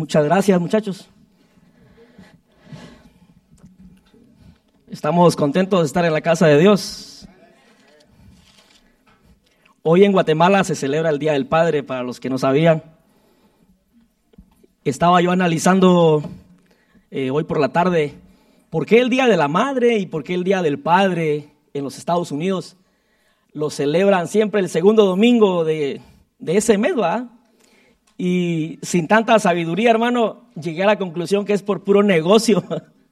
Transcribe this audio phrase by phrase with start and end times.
[0.00, 1.10] Muchas gracias, muchachos.
[4.88, 7.28] Estamos contentos de estar en la casa de Dios.
[9.82, 12.82] Hoy en Guatemala se celebra el Día del Padre, para los que no sabían.
[14.84, 16.22] Estaba yo analizando
[17.10, 18.14] eh, hoy por la tarde
[18.70, 21.84] por qué el Día de la Madre y por qué el Día del Padre en
[21.84, 22.78] los Estados Unidos
[23.52, 26.00] lo celebran siempre el segundo domingo de,
[26.38, 27.26] de ese mes, ¿verdad?
[28.22, 32.62] Y sin tanta sabiduría, hermano, llegué a la conclusión que es por puro negocio.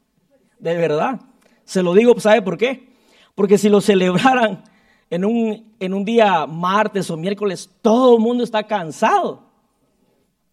[0.58, 1.22] De verdad.
[1.64, 2.90] Se lo digo, ¿sabe por qué?
[3.34, 4.64] Porque si lo celebraran
[5.08, 9.44] en un, en un día martes o miércoles, todo el mundo está cansado.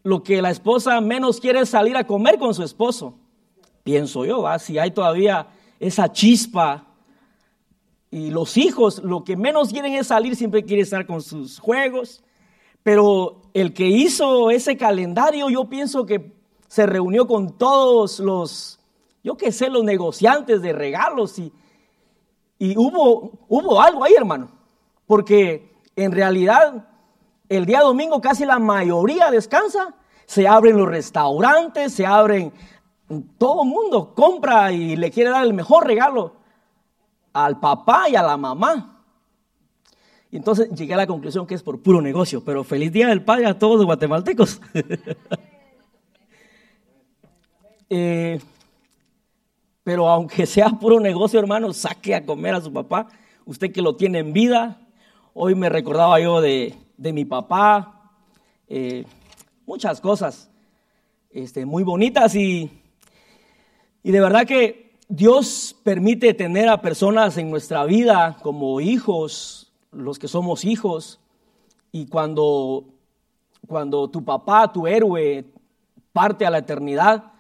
[0.04, 3.20] Lo que la esposa menos quiere es salir a comer con su esposo.
[3.84, 4.58] Pienso yo, ¿va?
[4.58, 5.48] si hay todavía
[5.82, 6.86] esa chispa.
[8.10, 12.24] Y los hijos, lo que menos quieren es salir, siempre quieren estar con sus juegos,
[12.86, 16.36] pero el que hizo ese calendario, yo pienso que
[16.68, 18.80] se reunió con todos los,
[19.24, 21.52] yo qué sé, los negociantes de regalos y,
[22.60, 24.52] y hubo, hubo algo ahí, hermano.
[25.08, 26.88] Porque en realidad
[27.50, 29.96] el día domingo casi la mayoría descansa.
[30.28, 32.54] Se abren los restaurantes, se abren,
[33.40, 36.36] todo el mundo compra y le quiere dar el mejor regalo
[37.34, 38.95] al papá y a la mamá.
[40.36, 43.46] Entonces llegué a la conclusión que es por puro negocio, pero feliz día del padre
[43.46, 44.62] a todos los guatemaltecos.
[47.88, 48.42] Eh,
[49.84, 53.08] pero aunque sea puro negocio, hermano, saque a comer a su papá.
[53.46, 54.82] Usted que lo tiene en vida.
[55.36, 58.12] Hoy me recordaba yo de, mi papá.
[58.68, 59.06] Eh,
[59.68, 60.50] muchas cosas
[61.30, 62.72] este, muy bonitas y,
[64.02, 69.65] y de verdad que Dios permite tener a personas en nuestra vida como hijos,
[69.96, 71.20] los que somos hijos,
[71.92, 72.86] y cuando,
[73.68, 75.46] cuando tu papá, tu héroe,
[76.12, 77.32] parte a la eternidad,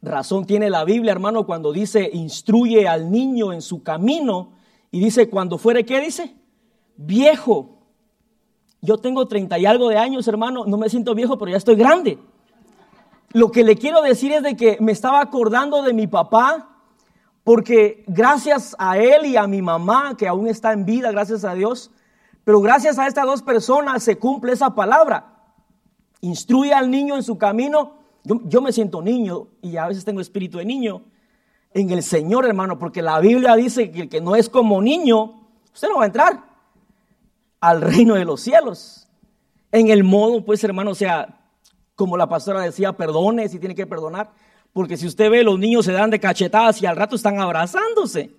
[0.00, 4.52] razón tiene la Biblia, hermano, cuando dice, instruye al niño en su camino,
[4.90, 6.34] y dice, cuando fuere, ¿qué dice?
[6.96, 7.78] Viejo.
[8.80, 11.76] Yo tengo treinta y algo de años, hermano, no me siento viejo, pero ya estoy
[11.76, 12.18] grande.
[13.32, 16.69] Lo que le quiero decir es de que me estaba acordando de mi papá
[17.50, 21.52] porque gracias a él y a mi mamá, que aún está en vida, gracias a
[21.52, 21.90] Dios,
[22.44, 25.34] pero gracias a estas dos personas se cumple esa palabra.
[26.20, 27.94] Instruye al niño en su camino.
[28.22, 31.02] Yo, me siento niño y a veces tengo espíritu de niño
[31.74, 35.48] en el Señor, hermano, porque la Biblia dice que el que no es como niño,
[35.74, 36.44] usted no va a entrar
[37.58, 39.08] al reino de los cielos.
[39.72, 41.40] En el modo, pues, hermano, o sea,
[41.96, 44.30] como la pastora decía, perdone si tiene que perdonar.
[44.72, 48.30] Porque si usted ve, los niños se dan de cachetadas y al rato están abrazándose.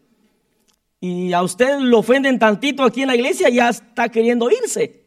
[0.99, 5.01] Y a usted lo ofenden tantito aquí en la iglesia ya está queriendo irse.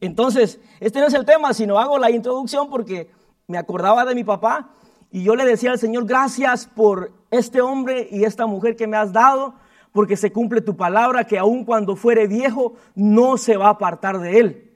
[0.00, 3.10] Entonces, este no es el tema, sino hago la introducción porque
[3.46, 4.70] me acordaba de mi papá
[5.12, 8.96] y yo le decía al Señor, gracias por este hombre y esta mujer que me
[8.96, 9.54] has dado,
[9.92, 14.20] porque se cumple tu palabra que aun cuando fuere viejo no se va a apartar
[14.20, 14.70] de él.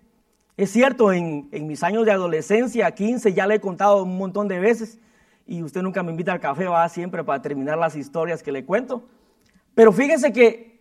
[0.56, 4.48] Es cierto, en, en mis años de adolescencia, 15, ya le he contado un montón
[4.48, 4.98] de veces,
[5.46, 8.64] y usted nunca me invita al café, va siempre para terminar las historias que le
[8.64, 9.04] cuento.
[9.74, 10.80] Pero fíjese que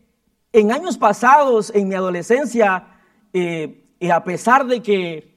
[0.54, 2.88] en años pasados, en mi adolescencia,
[3.34, 5.34] eh, y a pesar de que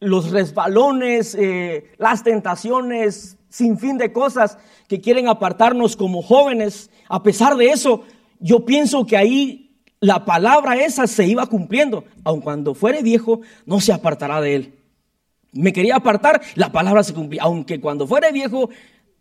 [0.00, 7.22] los resbalones, eh, las tentaciones, sin fin de cosas que quieren apartarnos como jóvenes, a
[7.22, 8.02] pesar de eso,
[8.40, 12.04] yo pienso que ahí la palabra esa se iba cumpliendo.
[12.24, 14.75] Aun cuando fuere viejo, no se apartará de él
[15.56, 17.42] me quería apartar, la palabra se cumplía.
[17.42, 18.70] Aunque cuando fuere viejo,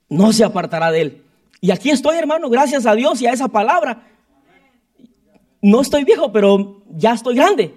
[0.09, 1.23] no se apartará de él.
[1.62, 4.03] Y aquí estoy, hermano, gracias a Dios y a esa palabra.
[5.62, 7.74] No estoy viejo, pero ya estoy grande.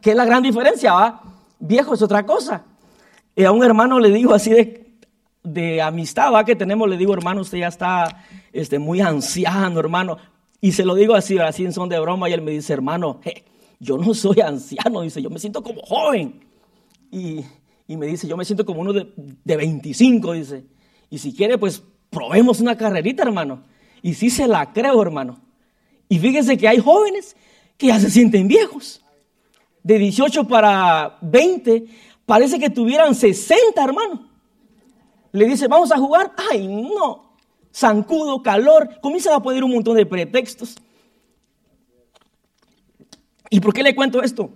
[0.00, 0.92] ¿Qué es la gran diferencia?
[0.92, 1.22] ¿va?
[1.58, 2.62] Viejo es otra cosa.
[3.34, 4.92] Y a un hermano le digo así de,
[5.42, 6.44] de amistad ¿va?
[6.44, 10.18] que tenemos, le digo, hermano, usted ya está este, muy anciano, hermano.
[10.60, 13.20] Y se lo digo así, así en son de broma, y él me dice, hermano,
[13.78, 16.40] yo no soy anciano, dice, yo me siento como joven.
[17.10, 17.44] Y,
[17.88, 20.64] y me dice, yo me siento como uno de, de 25, dice.
[21.10, 23.62] Y si quiere, pues probemos una carrerita, hermano.
[24.02, 25.40] Y sí se la creo, hermano.
[26.08, 27.36] Y fíjense que hay jóvenes
[27.76, 29.02] que ya se sienten viejos.
[29.82, 31.86] De 18 para 20,
[32.24, 34.28] parece que tuvieran 60, hermano.
[35.32, 36.32] Le dice, vamos a jugar.
[36.50, 37.36] Ay, no.
[37.72, 39.00] Zancudo, calor.
[39.00, 40.76] Comienzan a poner un montón de pretextos.
[43.50, 44.50] ¿Y por qué le cuento esto?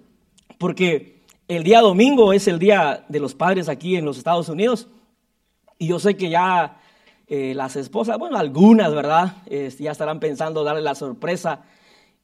[0.58, 1.19] Porque
[1.50, 4.86] el día domingo es el día de los padres aquí en los Estados Unidos.
[5.78, 6.78] Y yo sé que ya
[7.26, 9.34] eh, las esposas, bueno, algunas, ¿verdad?
[9.80, 11.62] ya estarán pensando darle la sorpresa.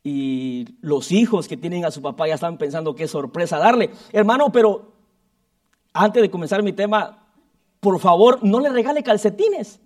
[0.05, 3.90] Y los hijos que tienen a su papá ya están pensando qué sorpresa darle.
[4.12, 4.93] Hermano, pero
[5.93, 7.26] antes de comenzar mi tema,
[7.81, 9.81] por favor, no le regale calcetines.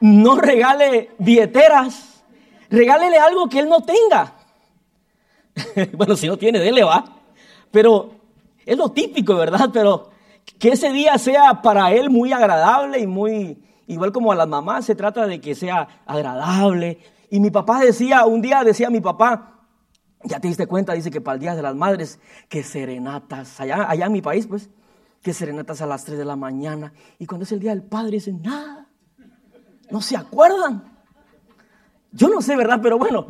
[0.00, 2.22] No regale billeteras.
[2.70, 4.34] Regálele algo que él no tenga.
[5.96, 7.17] bueno, si no tiene, dele va.
[7.70, 8.10] Pero
[8.64, 9.70] es lo típico, ¿verdad?
[9.72, 10.10] Pero
[10.58, 14.84] que ese día sea para él muy agradable y muy, igual como a las mamás,
[14.84, 16.98] se trata de que sea agradable.
[17.30, 19.58] Y mi papá decía, un día decía mi papá,
[20.24, 22.18] ya te diste cuenta, dice que para el Día de las Madres,
[22.48, 24.68] que serenatas, allá, allá en mi país, pues,
[25.22, 26.92] que serenatas a las 3 de la mañana.
[27.18, 28.88] Y cuando es el Día del Padre, dicen, nada,
[29.90, 30.84] no se acuerdan.
[32.12, 32.80] Yo no sé, ¿verdad?
[32.82, 33.26] Pero bueno,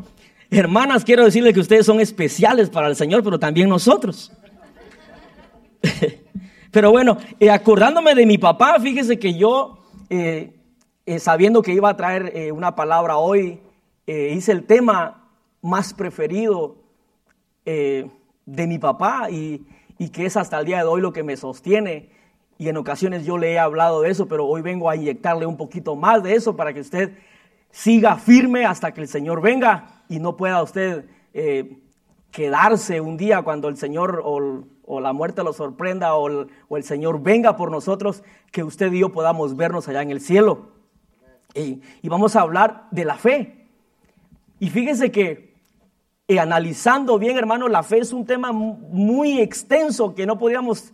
[0.51, 4.31] hermanas, quiero decirles que ustedes son especiales para el Señor, pero también nosotros.
[6.71, 10.53] pero bueno, eh, acordándome de mi papá, fíjese que yo, eh,
[11.05, 13.59] eh, sabiendo que iba a traer una palabra hoy,
[14.07, 15.29] hice el tema
[15.61, 16.77] más preferido
[17.63, 19.67] de mi papá y,
[19.99, 22.09] y que es hasta el día de hoy lo que me sostiene.
[22.57, 25.57] Y en ocasiones yo le he hablado de eso, pero hoy vengo a inyectarle un
[25.57, 27.15] poquito más de eso para que usted
[27.69, 31.77] siga firme hasta que el Señor venga y no pueda usted eh,
[32.31, 37.21] quedarse un día cuando el Señor o, la muerte lo sorprenda o el, o Señor
[37.21, 40.71] venga por nosotros, que usted y yo podamos vernos allá en el cielo.
[41.53, 43.67] Y, vamos a hablar de la fe.
[44.59, 45.53] Y fíjese que
[46.27, 50.91] eh, analizando bien, hermano, la fe es un tema muy extenso que no podíamos,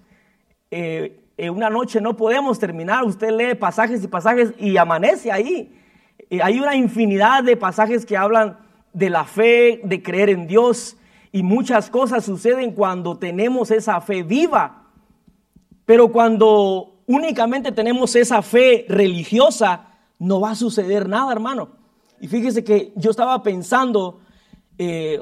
[0.71, 3.05] eh, en una noche no podemos terminar.
[3.05, 5.73] Usted lee pasajes y pasajes y amanece ahí.
[6.43, 8.64] hay una infinidad de pasajes que hablan
[8.95, 10.95] de la fe, de creer en Dios.
[11.31, 14.83] Y muchas cosas suceden cuando tenemos esa fe viva.
[15.85, 21.69] Pero cuando únicamente tenemos esa fe religiosa, no va a suceder nada, hermano.
[22.21, 24.21] Y fíjese que yo estaba pensando,
[24.77, 25.21] eh,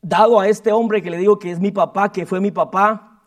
[0.00, 3.20] dado a este hombre que le digo que es mi papá, que fue mi papá,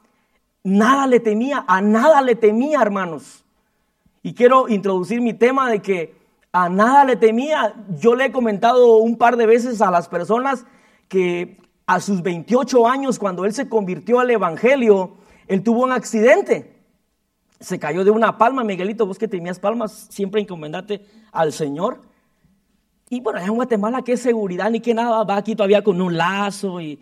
[0.63, 3.43] nada le temía, a nada le temía, hermanos.
[4.23, 6.20] Y quiero introducir mi tema de que
[6.51, 7.73] a nada le temía.
[7.89, 10.65] Yo le he comentado un par de veces a las personas
[11.07, 15.17] que a sus 28 años, cuando él se convirtió al Evangelio,
[15.47, 16.77] él tuvo un accidente.
[17.59, 22.01] Se cayó de una palma, Miguelito, vos que tenías palmas, siempre encomendate al Señor.
[23.09, 26.17] Y bueno, allá en Guatemala, qué seguridad ni qué nada, va aquí todavía con un
[26.17, 26.99] lazo y,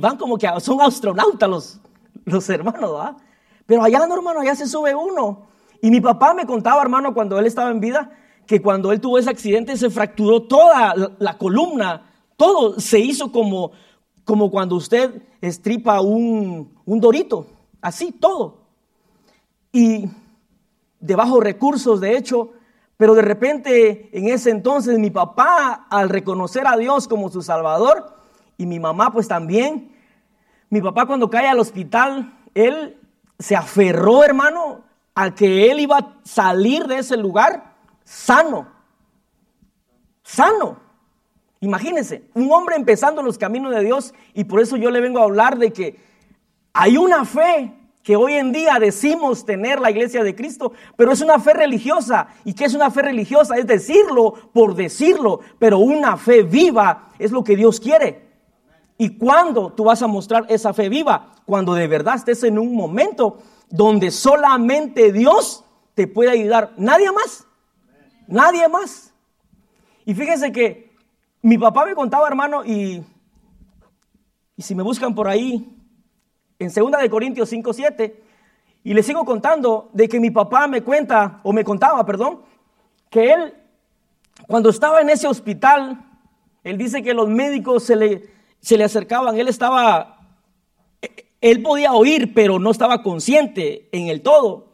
[0.00, 1.80] van como que son astronautas
[2.24, 3.14] los, hermanos.
[3.66, 5.53] Pero allá no, hermano, allá se sube uno
[5.84, 8.10] y mi papá me contaba, hermano, cuando él estaba en vida,
[8.46, 13.72] que cuando él tuvo ese accidente se fracturó toda la, columna, todo se hizo como,
[14.24, 17.48] como cuando usted estripa un, un dorito,
[17.82, 18.62] así, todo.
[19.72, 20.08] Y
[21.00, 22.52] de bajos recursos, de hecho,
[22.96, 28.16] pero de repente en ese entonces mi papá, al reconocer a Dios como su Salvador,
[28.56, 29.94] y mi mamá pues también,
[30.70, 32.98] mi papá cuando cae al hospital, él
[33.38, 34.83] se aferró, hermano,
[35.14, 37.74] al que él iba a salir de ese lugar
[38.04, 38.68] sano.
[40.22, 40.78] Sano.
[41.60, 45.24] Imagínense, un hombre empezando los caminos de Dios y por eso yo le vengo a
[45.24, 45.98] hablar de que
[46.72, 47.72] hay una fe
[48.02, 52.28] que hoy en día decimos tener la iglesia de Cristo, pero es una fe religiosa.
[52.44, 53.56] ¿Y qué es una fe religiosa?
[53.56, 58.28] Es decirlo por decirlo, pero una fe viva es lo que Dios quiere.
[58.98, 61.32] ¿Y cuándo tú vas a mostrar esa fe viva?
[61.46, 63.38] Cuando de verdad estés en un momento
[63.70, 65.64] donde solamente Dios
[65.94, 66.72] te puede ayudar.
[66.76, 67.46] Nadie más.
[68.26, 69.12] Nadie más.
[70.04, 70.92] Y fíjense que
[71.42, 73.04] mi papá me contaba, hermano, y,
[74.56, 75.70] y si me buscan por ahí,
[76.58, 78.22] en 2 de Corintios 5, 7,
[78.84, 82.42] y le sigo contando de que mi papá me cuenta, o me contaba, perdón,
[83.10, 83.54] que él,
[84.46, 86.04] cuando estaba en ese hospital,
[86.62, 88.30] él dice que los médicos se le,
[88.60, 90.13] se le acercaban, él estaba
[91.44, 94.68] él podía oír, pero no estaba consciente en el todo.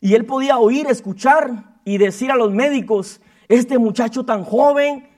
[0.00, 5.08] Y él podía oír, escuchar y decir a los médicos, este muchacho tan joven,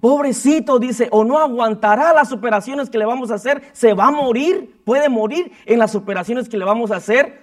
[0.00, 4.10] pobrecito, dice, o no aguantará las operaciones que le vamos a hacer, se va a
[4.10, 7.42] morir, puede morir en las operaciones que le vamos a hacer,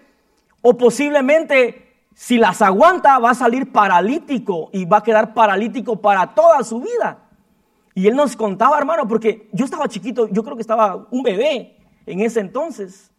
[0.64, 6.34] o posiblemente si las aguanta va a salir paralítico y va a quedar paralítico para
[6.34, 7.30] toda su vida.
[7.94, 11.75] Y él nos contaba, hermano, porque yo estaba chiquito, yo creo que estaba un bebé,
[12.06, 13.12] en ese entonces.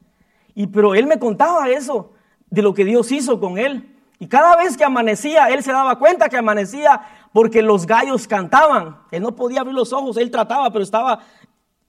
[0.54, 2.12] Y pero él me contaba eso,
[2.50, 3.92] de lo que Dios hizo con él.
[4.18, 7.02] Y cada vez que amanecía, él se daba cuenta que amanecía
[7.32, 8.98] porque los gallos cantaban.
[9.10, 11.20] Él no podía abrir los ojos, él trataba, pero estaba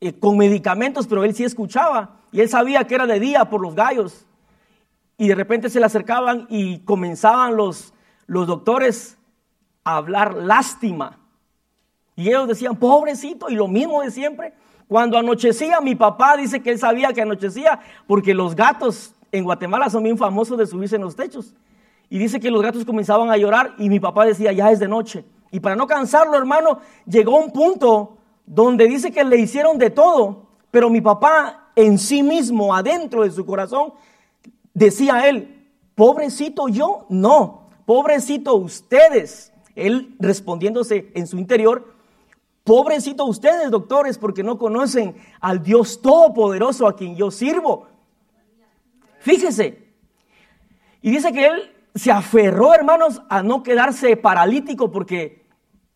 [0.01, 2.17] eh, con medicamentos, pero él sí escuchaba.
[2.31, 4.25] Y él sabía que era de día por los gallos.
[5.17, 7.93] Y de repente se le acercaban y comenzaban los,
[8.25, 9.17] los doctores
[9.83, 11.17] a hablar lástima.
[12.17, 14.53] Y ellos decían, pobrecito, y lo mismo de siempre.
[14.87, 19.89] Cuando anochecía, mi papá dice que él sabía que anochecía porque los gatos en Guatemala
[19.89, 21.53] son bien famosos de subirse en los techos.
[22.09, 24.87] Y dice que los gatos comenzaban a llorar y mi papá decía, ya es de
[24.87, 25.25] noche.
[25.51, 30.47] Y para no cansarlo, hermano, llegó un punto donde dice que le hicieron de todo,
[30.71, 33.93] pero mi papá en sí mismo, adentro de su corazón,
[34.73, 39.53] decía él, pobrecito yo, no, pobrecito ustedes.
[39.75, 41.93] Él respondiéndose en su interior,
[42.67, 47.87] pobrecito ustedes, doctores, porque no conocen al Dios Todopoderoso a quien yo sirvo.
[49.19, 49.87] Fíjese.
[51.01, 55.45] Y dice que él se aferró, hermanos, a no quedarse paralítico porque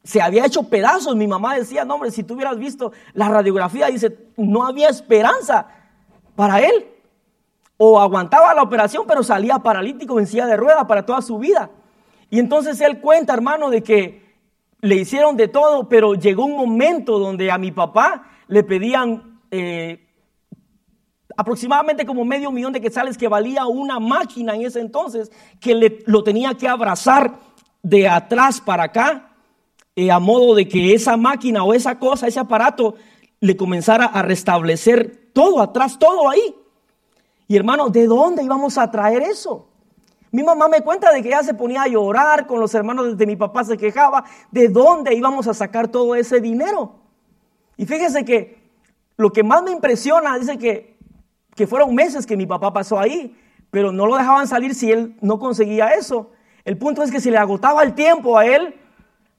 [0.01, 1.13] se había hecho pedazos.
[1.17, 5.67] Mi mamá decía, no, hombre, si tú hubieras visto la radiografía, dice, no había esperanza
[6.37, 6.87] para él.
[7.75, 11.69] O aguantaba la operación, pero salía paralítico en silla de rueda para toda su vida.
[12.29, 14.30] Y entonces él cuenta, hermano, de que
[14.81, 20.07] le hicieron de todo, pero llegó un momento donde a mi papá le pedían eh,
[21.38, 26.00] aproximadamente como medio millón de quetzales que valía una máquina en ese entonces, que le,
[26.05, 27.39] lo tenía que abrazar
[27.83, 29.35] de atrás para acá,
[29.95, 32.95] eh, a modo de que esa máquina o esa cosa, ese aparato,
[33.39, 36.55] le comenzara a restablecer todo atrás, todo ahí.
[37.47, 39.70] Y hermano, ¿de dónde íbamos a traer eso?
[40.31, 43.25] Mi mamá me cuenta de que ella se ponía a llorar con los hermanos de
[43.25, 44.23] mi papá, se quejaba.
[44.50, 46.95] ¿De dónde íbamos a sacar todo ese dinero?
[47.77, 48.71] Y fíjese que
[49.17, 50.91] lo que más me impresiona, dice que
[51.55, 53.38] que fueron meses que mi papá pasó ahí,
[53.69, 56.31] pero no lo dejaban salir si él no conseguía eso.
[56.65, 58.75] El punto es que se le agotaba el tiempo a él,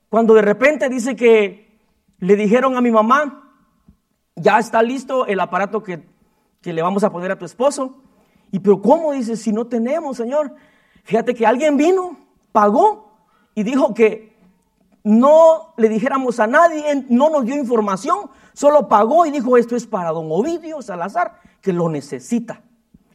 [0.08, 1.80] cuando de repente dice que
[2.18, 3.50] le dijeron a mi mamá,
[4.36, 6.06] ya está listo el aparato que,
[6.60, 7.96] que le vamos a poner a tu esposo.
[8.50, 9.12] Y pero ¿cómo?
[9.12, 10.54] Dice, si no tenemos, Señor.
[11.02, 12.16] Fíjate que alguien vino,
[12.52, 13.12] pagó
[13.54, 14.32] y dijo que
[15.04, 19.86] no le dijéramos a nadie, no nos dio información, solo pagó y dijo, esto es
[19.86, 22.62] para don Ovidio Salazar que lo necesita.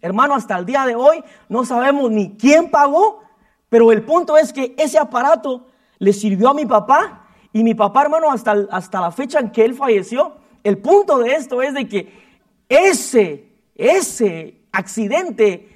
[0.02, 3.22] Hermano, hasta el día de hoy no sabemos ni quién pagó,
[3.70, 5.68] pero el punto es que ese aparato
[5.98, 9.66] le sirvió a mi papá y mi papá, hermano, hasta, hasta la fecha en que
[9.66, 12.12] él falleció, el punto de esto es de que
[12.70, 15.70] ese, ese accidente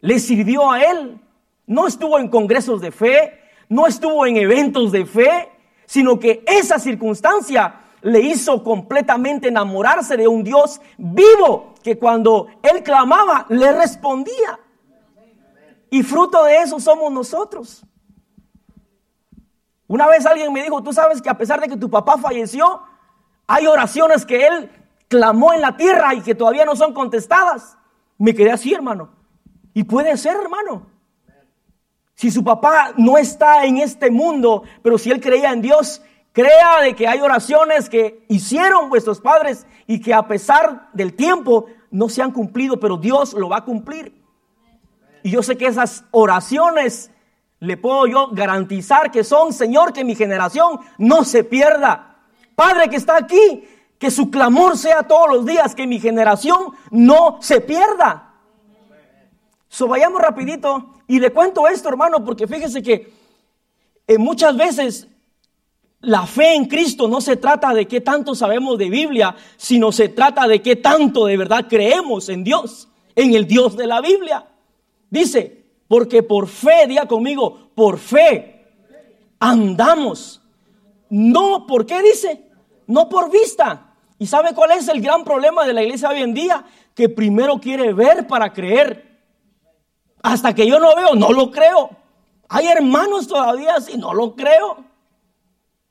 [0.00, 1.20] le sirvió a él.
[1.66, 5.50] No estuvo en congresos de fe, no estuvo en eventos de fe,
[5.86, 12.82] sino que esa circunstancia le hizo completamente enamorarse de un Dios vivo que cuando él
[12.82, 14.60] clamaba le respondía.
[15.90, 17.84] Y fruto de eso somos nosotros.
[19.86, 22.82] Una vez alguien me dijo, tú sabes que a pesar de que tu papá falleció,
[23.46, 24.70] hay oraciones que él
[25.08, 27.76] clamó en la tierra y que todavía no son contestadas.
[28.18, 29.10] Me quedé así, hermano.
[29.72, 30.93] Y puede ser, hermano.
[32.24, 36.00] Si su papá no está en este mundo, pero si él creía en Dios,
[36.32, 41.66] Crea de que hay oraciones que hicieron vuestros padres y que a pesar del tiempo
[41.92, 44.20] no se han cumplido, pero Dios lo va a cumplir.
[45.22, 47.12] Y yo sé que esas oraciones
[47.60, 52.16] le puedo yo garantizar que son, Señor, que mi generación no se pierda.
[52.56, 53.68] Padre que está aquí,
[54.00, 58.33] que su clamor sea todos los días, que mi generación no se pierda.
[59.74, 63.12] So vayamos rapidito y le cuento esto, hermano, porque fíjese que
[64.06, 65.08] eh, muchas veces
[65.98, 70.10] la fe en Cristo no se trata de qué tanto sabemos de Biblia, sino se
[70.10, 74.46] trata de qué tanto de verdad creemos en Dios, en el Dios de la Biblia.
[75.10, 78.66] Dice, porque por fe, diga conmigo, por fe
[79.40, 80.40] andamos.
[81.10, 82.44] No, ¿por qué dice?
[82.86, 83.92] No por vista.
[84.20, 86.64] ¿Y sabe cuál es el gran problema de la iglesia hoy en día?
[86.94, 89.13] Que primero quiere ver para creer.
[90.24, 91.90] Hasta que yo no veo, no lo creo.
[92.48, 94.78] Hay hermanos todavía así, no lo creo.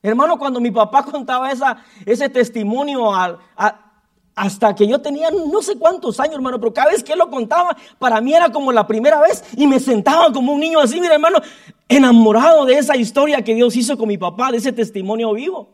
[0.02, 3.12] Hermano, cuando mi papá contaba esa, ese testimonio
[4.34, 7.30] hasta que yo tenía no sé cuántos años, hermano, pero cada vez que él lo
[7.30, 11.00] contaba, para mí era como la primera vez y me sentaba como un niño así,
[11.00, 11.38] mira, hermano,
[11.88, 15.68] enamorado de esa historia que Dios hizo con mi papá, de ese testimonio vivo.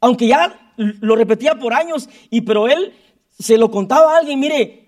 [0.00, 2.94] Aunque ya lo repetía por años, y pero él
[3.38, 4.87] se lo contaba a alguien, mire,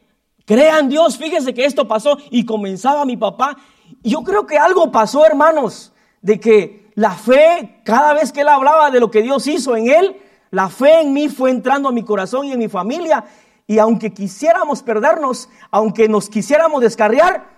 [0.51, 3.57] crean Dios, fíjese que esto pasó y comenzaba mi papá.
[4.03, 5.93] Yo creo que algo pasó, hermanos,
[6.23, 9.89] de que la fe, cada vez que él hablaba de lo que Dios hizo en
[9.89, 13.27] él, la fe en mí fue entrando a mi corazón y en mi familia.
[13.69, 17.49] Y aunque quisiéramos perdernos, aunque nos quisiéramos descarriar,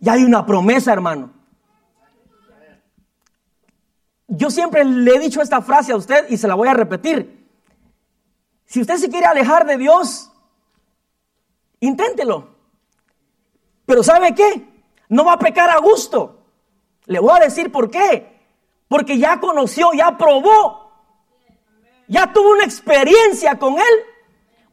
[0.00, 1.30] ya hay una promesa, hermano.
[4.26, 7.46] Yo siempre le he dicho esta frase a usted y se la voy a repetir.
[8.66, 10.31] Si usted se quiere alejar de Dios,
[11.86, 12.48] inténtelo.
[13.84, 14.84] Pero ¿sabe qué?
[15.08, 16.38] No va a pecar a gusto.
[17.06, 18.40] Le voy a decir por qué.
[18.88, 20.90] Porque ya conoció, ya probó,
[22.08, 23.94] ya tuvo una experiencia con Él.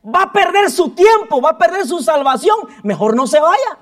[0.06, 2.58] Va a perder su tiempo, va a perder su salvación.
[2.84, 3.78] Mejor no se vaya.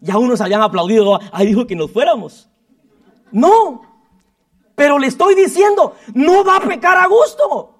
[0.00, 2.48] Ya unos habían aplaudido, ahí dijo que nos fuéramos.
[3.30, 3.82] No,
[4.74, 7.73] pero le estoy diciendo, no va a pecar a gusto.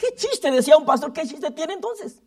[0.00, 0.50] ¿Qué chiste?
[0.50, 2.22] Decía un pastor, ¿qué chiste tiene entonces?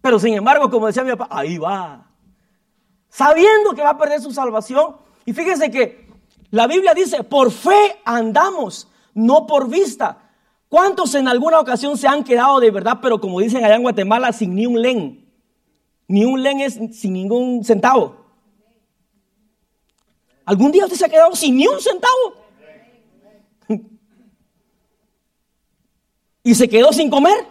[0.00, 2.08] Pero sin embargo, como decía mi papá, ahí va.
[3.08, 4.96] Sabiendo que va a perder su salvación.
[5.24, 6.08] Y fíjense que
[6.50, 10.30] la Biblia dice, por fe andamos, no por vista.
[10.68, 14.32] ¿Cuántos en alguna ocasión se han quedado de verdad, pero como dicen allá en Guatemala,
[14.32, 15.32] sin ni un len?
[16.06, 18.24] Ni un len es sin ningún centavo.
[20.44, 22.43] ¿Algún día usted se ha quedado sin ni un centavo?
[26.44, 27.48] Y se quedó sin comer.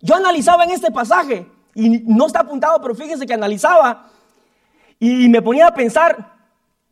[0.00, 4.10] Yo analizaba en este pasaje, y no está apuntado, pero fíjense que analizaba
[5.00, 6.36] y me ponía a pensar,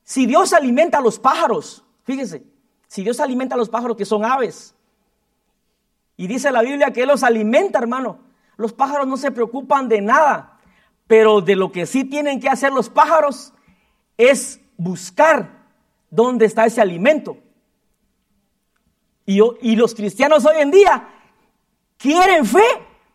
[0.05, 2.45] si Dios alimenta a los pájaros, fíjense,
[2.87, 4.75] si Dios alimenta a los pájaros que son aves,
[6.17, 8.21] y dice la Biblia que Él los alimenta, hermano,
[8.57, 10.61] los pájaros no se preocupan de nada,
[11.07, 13.53] pero de lo que sí tienen que hacer los pájaros
[14.17, 15.67] es buscar
[16.11, 17.39] dónde está ese alimento.
[19.27, 21.09] Y, los cristianos hoy en día
[21.99, 22.65] quieren fe,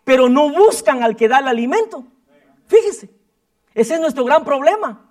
[0.03, 2.03] pero no buscan al que da el alimento.
[2.67, 3.09] Fíjese,
[3.73, 5.09] ese es nuestro gran problema.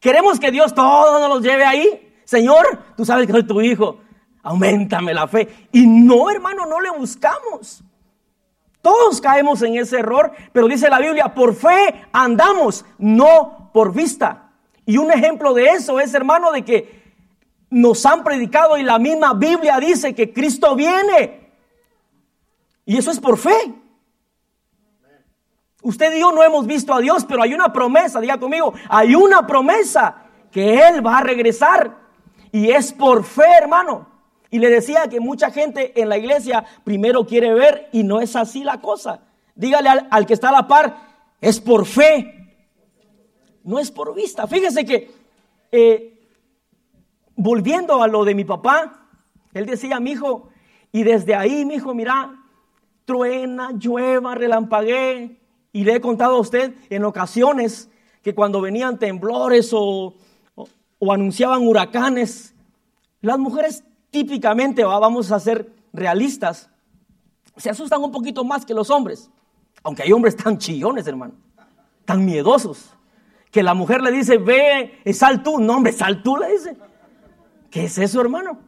[0.00, 2.14] Queremos que Dios todo nos los lleve ahí.
[2.24, 3.98] Señor, tú sabes que soy tu hijo,
[4.44, 5.68] aumentame la fe.
[5.72, 7.82] Y no, hermano, no le buscamos.
[8.80, 14.50] Todos caemos en ese error, pero dice la Biblia, por fe andamos, no por vista.
[14.86, 17.01] Y un ejemplo de eso es, hermano, de que
[17.72, 21.50] nos han predicado y la misma Biblia dice que Cristo viene.
[22.84, 23.74] Y eso es por fe.
[25.80, 29.14] Usted y yo no hemos visto a Dios, pero hay una promesa, diga conmigo, hay
[29.14, 31.96] una promesa que Él va a regresar.
[32.52, 34.06] Y es por fe, hermano.
[34.50, 38.36] Y le decía que mucha gente en la iglesia primero quiere ver y no es
[38.36, 39.22] así la cosa.
[39.54, 40.94] Dígale al, que está a la par,
[41.40, 42.54] es por fe,
[43.64, 44.46] no es por vista.
[44.46, 45.10] Fíjese que
[45.72, 46.21] eh,
[47.36, 49.08] volviendo a lo de mi papá,
[49.54, 50.48] él decía, mi hijo,
[50.92, 52.42] y desde ahí, mi hijo, mira,
[53.04, 55.40] truena, llueva, relampaguee.
[55.72, 57.88] Y le he contado a usted en ocasiones
[58.22, 60.14] que cuando venían temblores o,
[61.10, 62.54] anunciaban huracanes,
[63.20, 66.70] las mujeres típicamente, vamos a ser realistas,
[67.56, 69.30] se asustan un poquito más que los hombres.
[69.82, 71.34] Aunque hay hombres tan chillones, hermano,
[72.04, 72.90] tan miedosos,
[73.50, 75.58] que la mujer le dice, ve, sal tú.
[75.58, 76.76] No, hombre, sal tú, le dice.
[77.72, 78.58] ¿Qué es eso, hermano?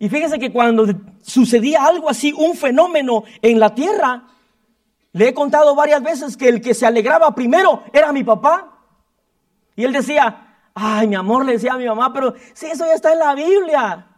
[0.00, 0.84] Y fíjese que cuando
[1.22, 4.24] sucedía algo así, un fenómeno en la tierra,
[5.12, 8.80] le he contado varias veces que el que se alegraba primero era mi papá.
[9.76, 12.94] Y él decía, ay, mi amor, le decía a mi mamá, pero si eso ya
[12.94, 14.08] está en la Biblia.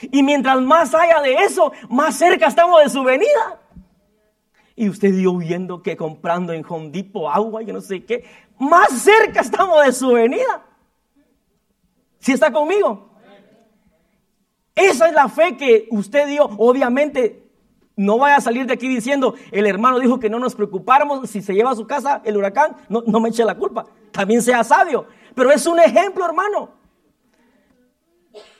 [0.00, 3.60] Y mientras más haya de eso, más cerca estamos de su venida.
[4.76, 6.92] Y usted dio viendo que comprando en Home
[7.32, 8.24] agua, yo no sé qué,
[8.60, 10.62] más cerca estamos de su venida.
[12.26, 13.08] ¿Sí está conmigo?
[14.74, 16.46] Esa es la fe que usted dio.
[16.58, 17.48] Obviamente,
[17.94, 21.40] no vaya a salir de aquí diciendo, el hermano dijo que no nos preocupáramos, si
[21.40, 23.86] se lleva a su casa el huracán, no, no me eche la culpa.
[24.10, 25.06] También sea sabio.
[25.36, 26.70] Pero es un ejemplo, hermano.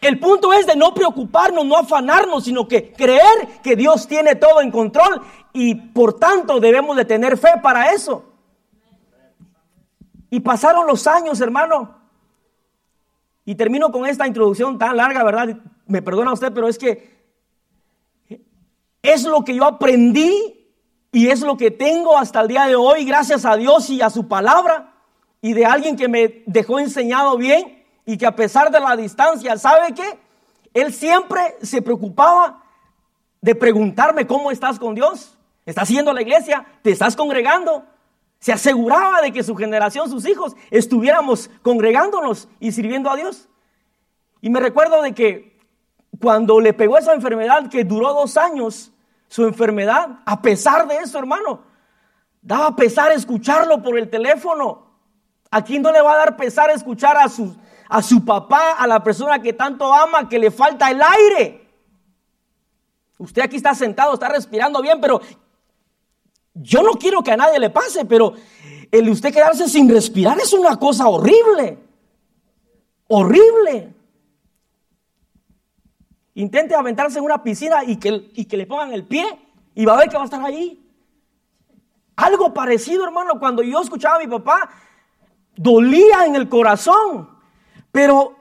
[0.01, 4.61] El punto es de no preocuparnos, no afanarnos, sino que creer que Dios tiene todo
[4.61, 8.33] en control y por tanto debemos de tener fe para eso.
[10.31, 11.96] Y pasaron los años, hermano.
[13.47, 15.57] Y termino con esta introducción tan larga, ¿verdad?
[15.87, 17.17] Me perdona usted, pero es que
[19.03, 20.69] es lo que yo aprendí
[21.13, 24.11] y es lo que tengo hasta el día de hoy, gracias a Dios y a
[24.11, 24.93] su palabra
[25.41, 29.57] y de alguien que me dejó enseñado bien y que a pesar de la distancia,
[29.57, 30.19] ¿sabe qué?
[30.75, 32.65] Él siempre se preocupaba
[33.41, 35.39] de preguntarme cómo estás con Dios.
[35.65, 36.67] ¿Estás yendo a la iglesia?
[36.83, 37.85] ¿Te estás congregando?
[38.39, 43.49] Se aseguraba de que su generación, sus hijos, estuviéramos congregándonos y sirviendo a Dios.
[44.41, 45.59] Y me recuerdo de que
[46.21, 48.93] cuando le pegó esa enfermedad que duró dos años,
[49.29, 51.63] su enfermedad, a pesar de eso, hermano,
[52.43, 54.87] daba pesar escucharlo por el teléfono.
[55.51, 57.57] ¿A quién no le va a dar pesar escuchar a su,
[57.89, 61.67] a su papá, a la persona que tanto ama, que le falta el aire?
[63.19, 65.21] Usted aquí está sentado, está respirando bien, pero
[66.63, 68.33] yo no quiero que a nadie le pase, pero
[68.91, 71.79] el usted quedarse sin respirar es una cosa horrible.
[73.09, 73.95] Horrible.
[76.35, 79.25] Intente aventarse en una piscina y que, y que le pongan el pie
[79.75, 80.83] y va a ver que va a estar ahí.
[82.17, 84.71] Algo parecido, hermano, cuando yo escuchaba a mi papá,
[85.55, 87.31] dolía en el corazón.
[87.93, 88.35] Pero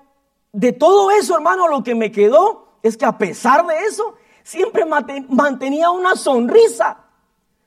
[0.54, 4.86] de todo eso, hermano, lo que me quedó es que a pesar de eso, siempre
[4.86, 7.05] mantenía una sonrisa.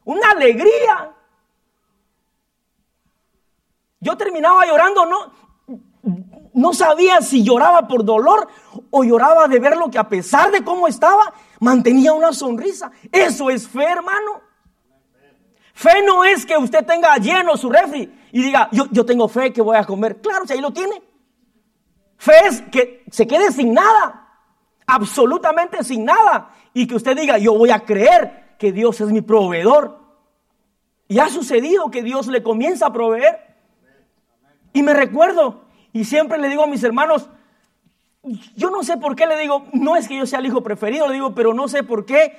[0.08, 1.14] Una alegría.
[4.00, 5.32] Yo terminaba llorando, no,
[6.54, 8.48] no sabía si lloraba por dolor
[8.90, 12.90] o lloraba de ver lo que a pesar de cómo estaba, mantenía una sonrisa.
[13.12, 14.40] Eso es fe, hermano.
[15.74, 19.52] Fe no es que usted tenga lleno su refri y diga, yo, yo tengo fe
[19.52, 20.22] que voy a comer.
[20.22, 21.02] Claro, si ahí lo tiene.
[22.16, 24.26] Fe es que se quede sin nada,
[24.86, 26.54] absolutamente sin nada.
[26.72, 29.98] Y que usted diga, yo voy a creer que Dios es mi proveedor.
[31.08, 33.56] Y ha sucedido que Dios le comienza a proveer.
[34.72, 37.30] Y me recuerdo, y siempre le digo a mis hermanos,
[38.56, 41.08] yo no sé por qué le digo, no es que yo sea el hijo preferido,
[41.08, 42.36] le digo, pero no sé por qué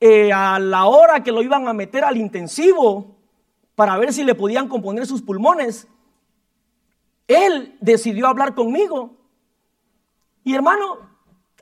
[0.00, 3.14] eh, a la hora que lo iban a meter al intensivo
[3.76, 5.86] para ver si le podían componer sus pulmones,
[7.28, 9.16] él decidió hablar conmigo.
[10.44, 10.98] Y hermano,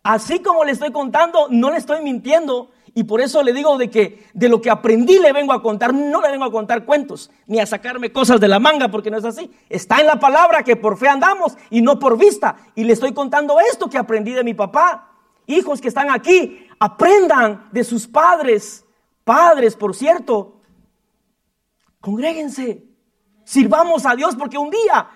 [0.02, 2.70] así como le estoy contando, no le estoy mintiendo.
[2.94, 5.94] Y por eso le digo de que de lo que aprendí le vengo a contar,
[5.94, 9.18] no le vengo a contar cuentos, ni a sacarme cosas de la manga, porque no
[9.18, 9.50] es así.
[9.68, 12.56] Está en la palabra que por fe andamos y no por vista.
[12.74, 15.12] Y le estoy contando esto que aprendí de mi papá.
[15.46, 18.84] Hijos que están aquí, aprendan de sus padres.
[19.24, 20.60] Padres, por cierto,
[22.00, 22.84] congréguense,
[23.44, 25.08] sirvamos a Dios, porque un día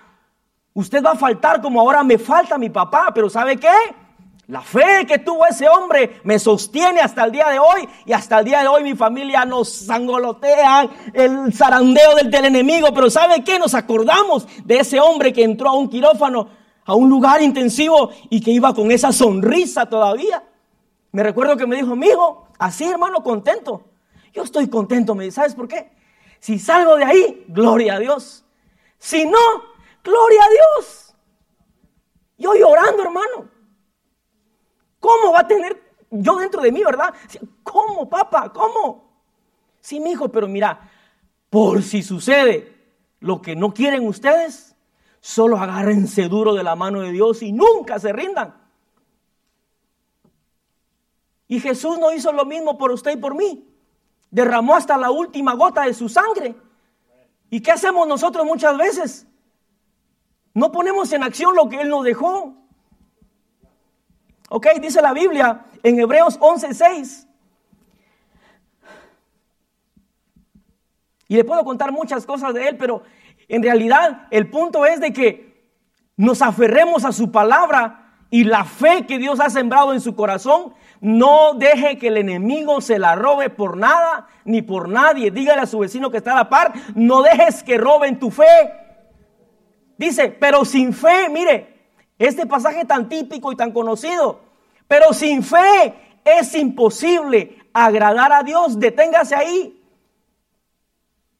[0.73, 3.73] usted va a faltar como ahora me falta mi papá, pero ¿sabe qué?
[4.47, 8.39] La fe que tuvo ese hombre me sostiene hasta el día de hoy y hasta
[8.39, 13.57] el día de hoy mi familia nos sangolotea el zarandeo del, enemigo, pero ¿sabe qué?
[13.57, 16.47] Nos acordamos de ese hombre que entró a un quirófano,
[16.85, 20.43] a un lugar intensivo y que iba con esa sonrisa todavía.
[21.11, 23.85] Me recuerdo que me dijo, amigo, así hermano, contento.
[24.31, 25.91] Yo estoy contento, me dice, ¿sabes por qué?
[26.39, 28.45] Si salgo de ahí, gloria a Dios.
[28.99, 29.39] Si no,
[30.03, 31.15] gloria a Dios.
[32.37, 33.54] Yo llorando, hermano.
[35.05, 37.13] ¿Cómo va a tener yo dentro de mí, verdad?
[37.61, 38.51] ¿Cómo, papá?
[38.51, 39.07] ¿Cómo?
[39.79, 40.89] Sí, mi hijo, pero mira,
[41.51, 42.75] por si sucede
[43.19, 44.75] lo que no quieren ustedes,
[45.19, 48.55] solo agárrense duro de la mano de Dios y nunca se rindan.
[51.47, 53.63] Y Jesús no hizo lo mismo por usted y por mí.
[54.31, 56.55] Derramó hasta la última gota de su sangre.
[57.51, 59.27] ¿Y qué hacemos nosotros muchas veces?
[60.55, 62.64] No ponemos en acción lo que Él nos dejó.
[64.55, 67.27] Ok, dice la Biblia en Hebreos 11:6.
[71.27, 73.03] Y le puedo contar muchas cosas de él, pero
[73.49, 75.73] en realidad el punto es de que
[76.15, 80.73] nos aferremos a su palabra y la fe que Dios ha sembrado en su corazón.
[81.01, 85.31] No deje que el enemigo se la robe por nada ni por nadie.
[85.31, 88.71] Dígale a su vecino que está a la par, no dejes que roben tu fe.
[89.97, 91.75] Dice, pero sin fe, mire,
[92.17, 94.44] este pasaje tan típico y tan conocido.
[94.87, 98.79] Pero sin fe es imposible agradar a Dios.
[98.79, 99.81] Deténgase ahí.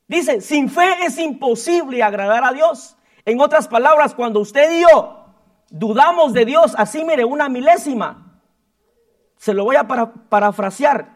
[0.08, 2.96] Dice, sin fe es imposible agradar a Dios.
[3.26, 5.26] En otras palabras, cuando usted y yo
[5.70, 8.40] dudamos de Dios, así mire, una milésima,
[9.38, 11.16] se lo voy a parafrasear.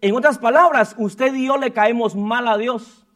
[0.00, 3.06] En otras palabras, usted y yo le caemos mal a Dios.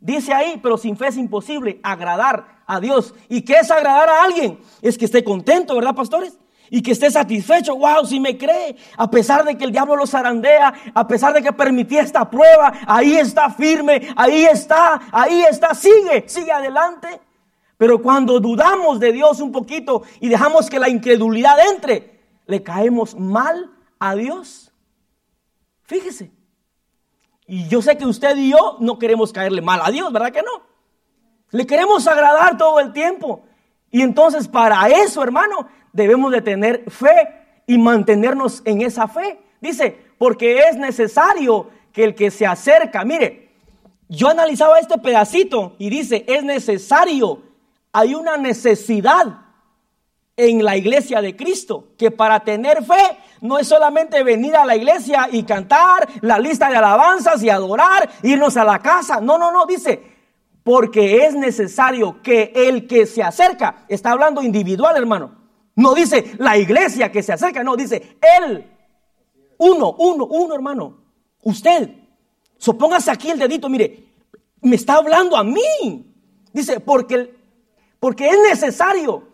[0.00, 3.14] Dice ahí, pero sin fe es imposible agradar a Dios.
[3.28, 4.60] ¿Y qué es agradar a alguien?
[4.82, 6.38] Es que esté contento, ¿verdad, pastores?
[6.70, 10.06] Y que esté satisfecho, wow, si me cree, a pesar de que el diablo lo
[10.06, 15.74] zarandea, a pesar de que permití esta prueba, ahí está firme, ahí está, ahí está,
[15.74, 17.20] sigue, sigue adelante.
[17.76, 23.18] Pero cuando dudamos de Dios un poquito y dejamos que la incredulidad entre, le caemos
[23.18, 24.72] mal a Dios.
[25.82, 26.32] Fíjese.
[27.46, 30.42] Y yo sé que usted y yo no queremos caerle mal a Dios, ¿verdad que
[30.42, 30.62] no?
[31.50, 33.44] Le queremos agradar todo el tiempo.
[33.90, 39.38] Y entonces para eso, hermano, debemos de tener fe y mantenernos en esa fe.
[39.60, 43.48] Dice, porque es necesario que el que se acerca, mire,
[44.08, 47.40] yo analizaba este pedacito y dice, es necesario,
[47.92, 49.38] hay una necesidad
[50.36, 54.74] en la iglesia de Cristo, que para tener fe no es solamente venir a la
[54.74, 59.52] iglesia y cantar la lista de alabanzas y adorar, irnos a la casa, no, no,
[59.52, 60.02] no, dice,
[60.64, 65.43] porque es necesario que el que se acerca, está hablando individual, hermano.
[65.76, 68.70] No dice la iglesia que se acerca, no, dice él.
[69.58, 70.98] Uno, uno, uno, hermano.
[71.42, 71.90] Usted.
[72.58, 74.04] Sopóngase aquí el dedito, mire,
[74.62, 76.06] me está hablando a mí.
[76.52, 77.34] Dice, porque,
[78.00, 79.28] porque es necesario.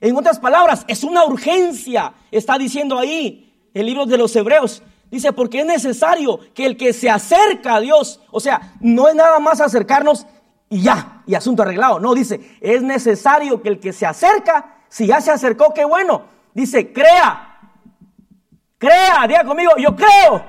[0.00, 4.82] En otras palabras, es una urgencia, está diciendo ahí el libro de los Hebreos.
[5.10, 9.14] Dice, porque es necesario que el que se acerca a Dios, o sea, no es
[9.14, 10.26] nada más acercarnos
[10.70, 12.00] y ya, y asunto arreglado.
[12.00, 16.24] No, dice, es necesario que el que se acerca, si ya se acercó, qué bueno.
[16.52, 17.58] Dice, crea,
[18.76, 20.44] crea, diga conmigo, yo creo.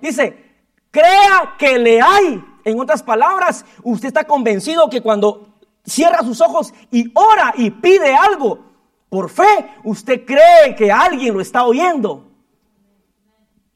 [0.00, 0.48] Dice,
[0.90, 2.44] Crea que le hay.
[2.64, 5.48] En otras palabras, usted está convencido que cuando
[5.84, 8.58] cierra sus ojos y ora y pide algo,
[9.08, 12.28] por fe, usted cree que alguien lo está oyendo.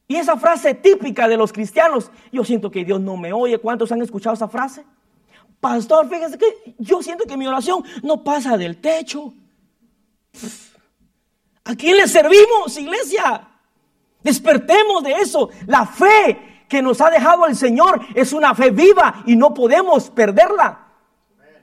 [0.06, 3.58] Y esa frase típica de los cristianos, yo siento que Dios no me oye.
[3.58, 4.84] ¿Cuántos han escuchado esa frase?
[5.58, 9.32] Pastor, fíjese que yo siento que mi oración no pasa del techo.
[11.64, 13.48] ¿A quién le servimos, iglesia?
[14.22, 15.50] Despertemos de eso.
[15.66, 20.10] La fe que nos ha dejado el Señor es una fe viva y no podemos
[20.10, 20.88] perderla.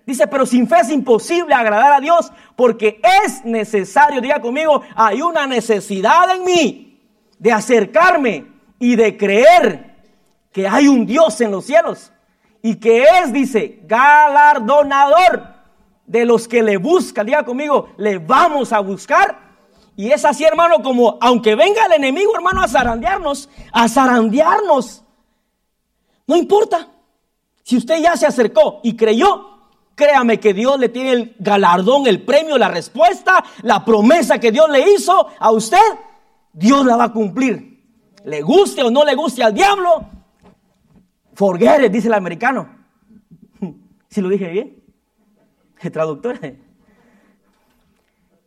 [0.06, 5.22] Dice, pero sin fe es imposible agradar a Dios porque es necesario, diga conmigo, hay
[5.22, 7.00] una necesidad en mí
[7.38, 8.48] de acercarme
[8.80, 9.98] y de creer
[10.52, 12.12] que hay un Dios en los cielos
[12.62, 15.49] y que es, dice, galardonador
[16.10, 17.26] de los que le buscan.
[17.26, 19.48] Diga conmigo, le vamos a buscar.
[19.96, 25.04] Y es así, hermano, como aunque venga el enemigo, hermano, a zarandearnos, a zarandearnos.
[26.26, 26.90] No importa.
[27.64, 29.60] Si usted ya se acercó y creyó,
[29.94, 34.68] créame que Dios le tiene el galardón, el premio, la respuesta, la promesa que Dios
[34.70, 35.78] le hizo a usted,
[36.52, 37.84] Dios la va a cumplir.
[38.26, 40.06] Le guste o no le guste al diablo,
[41.36, 42.68] Forget dice el americano.
[44.10, 44.79] Si lo dije bien,
[45.82, 46.40] el traductor.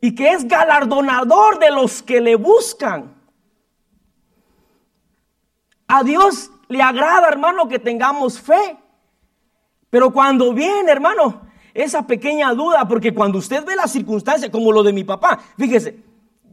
[0.01, 3.15] Y que es galardonador de los que le buscan.
[5.87, 8.79] A Dios le agrada, hermano, que tengamos fe.
[9.91, 11.43] Pero cuando viene, hermano,
[11.75, 16.03] esa pequeña duda, porque cuando usted ve las circunstancias, como lo de mi papá, fíjese,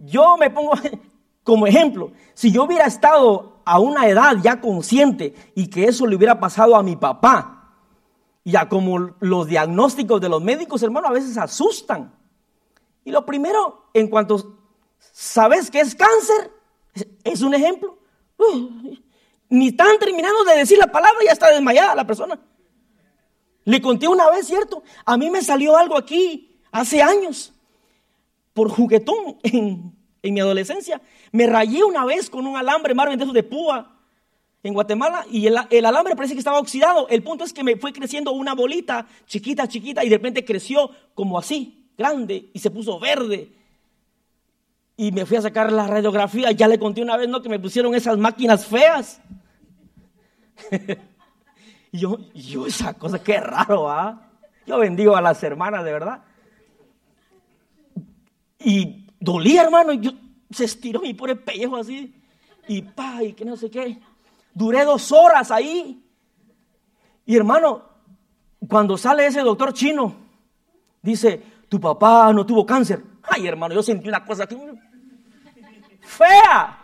[0.05, 0.73] yo me pongo
[1.43, 6.15] como ejemplo, si yo hubiera estado a una edad ya consciente y que eso le
[6.15, 7.58] hubiera pasado a mi papá.
[8.43, 12.13] Ya como los diagnósticos de los médicos, hermano, a veces asustan.
[13.03, 14.57] Y lo primero, en cuanto
[15.11, 16.51] sabes que es cáncer,
[17.23, 17.97] es un ejemplo.
[19.49, 22.39] ni están terminando de decir la palabra, ya está desmayada la persona.
[23.65, 24.83] Le conté una vez, ¿cierto?
[25.05, 27.53] A mí me salió algo aquí hace años,
[28.53, 31.01] por juguetón, en, mi adolescencia.
[31.31, 33.98] Me rayé una vez con un alambre Marvin de esos de púa
[34.63, 37.07] en Guatemala y el, alambre parece que estaba oxidado.
[37.09, 40.91] El punto es que me fue creciendo una bolita chiquita, chiquita y de repente creció
[41.13, 43.51] como así, grande y se puso verde.
[44.97, 46.51] Y me fui a sacar la radiografía.
[46.51, 47.41] Ya le conté una vez, ¿no?
[47.41, 49.21] Que me pusieron esas máquinas feas.
[51.91, 54.29] y yo, yo, esa cosa, qué raro, ¿ah?
[54.67, 56.21] Yo bendigo a las hermanas, de verdad.
[58.59, 59.93] Y dolía, hermano.
[59.93, 60.11] Y yo,
[60.51, 62.13] se estiró mi pobre pellejo así.
[62.67, 63.99] Y pa, y que no sé qué.
[64.53, 66.03] Duré dos horas ahí.
[67.25, 67.83] Y hermano,
[68.67, 70.15] cuando sale ese doctor chino,
[71.01, 73.03] dice, tu papá no tuvo cáncer.
[73.23, 74.47] Ay, hermano, yo sentí una cosa
[76.01, 76.77] fea.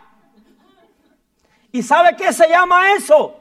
[1.72, 3.38] ¿Y sabe qué se llama eso?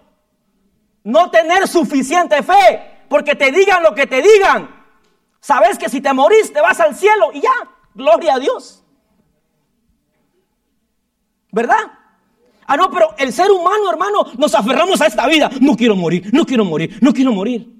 [1.03, 3.05] No tener suficiente fe.
[3.07, 4.83] Porque te digan lo que te digan.
[5.39, 7.53] Sabes que si te moriste vas al cielo y ya,
[7.93, 8.83] gloria a Dios.
[11.51, 11.77] ¿Verdad?
[12.67, 15.49] Ah, no, pero el ser humano, hermano, nos aferramos a esta vida.
[15.61, 17.71] No quiero morir, no quiero morir, no quiero morir.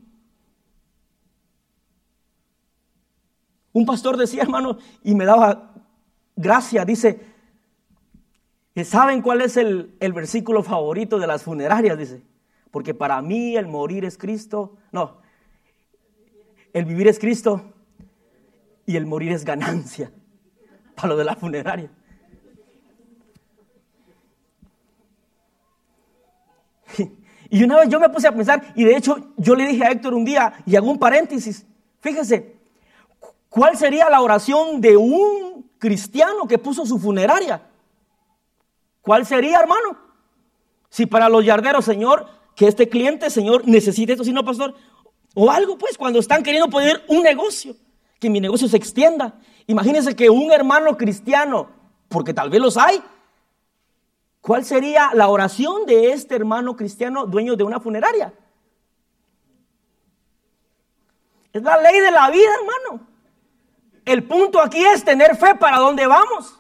[3.74, 5.74] Un pastor decía, hermano, y me daba
[6.36, 7.26] gracia, dice,
[8.84, 11.98] ¿saben cuál es el, el versículo favorito de las funerarias?
[11.98, 12.24] Dice,
[12.72, 15.18] porque para mí el morir es Cristo, no,
[16.74, 17.74] el vivir es Cristo
[18.86, 20.12] y el morir es ganancia,
[20.96, 21.90] para lo de la funeraria.
[27.50, 29.92] Y una vez yo me puse a pensar, y de hecho yo le dije a
[29.92, 31.66] Héctor un día, y hago un paréntesis,
[32.00, 32.56] fíjese,
[33.50, 37.62] ¿cuál sería la oración de un cristiano que puso su funeraria?
[39.02, 39.98] ¿Cuál sería, hermano?
[40.90, 44.74] Si para los yarderos, Señor, que este cliente, Señor, necesite esto, si no, pastor,
[45.36, 47.76] o algo, pues, cuando están queriendo poner un negocio,
[48.20, 49.36] que mi negocio se extienda.
[49.68, 51.70] Imagínense que un hermano cristiano,
[52.08, 53.02] porque tal vez los hay,
[54.46, 58.32] ¿Cuál sería la oración de este hermano cristiano dueño de una funeraria?
[61.52, 63.08] Es la ley de la vida, hermano.
[64.06, 66.60] El punto aquí es tener fe para dónde vamos.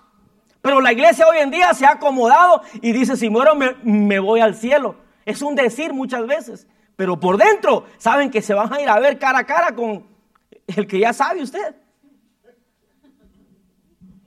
[0.64, 4.18] Pero la iglesia hoy en día se ha acomodado y dice, si muero me, me,
[4.18, 4.96] voy al cielo.
[5.24, 6.68] Es un decir muchas veces.
[6.96, 10.08] Pero por dentro saben que se van a ir a ver cara a cara con
[10.66, 11.76] el que ya sabe usted.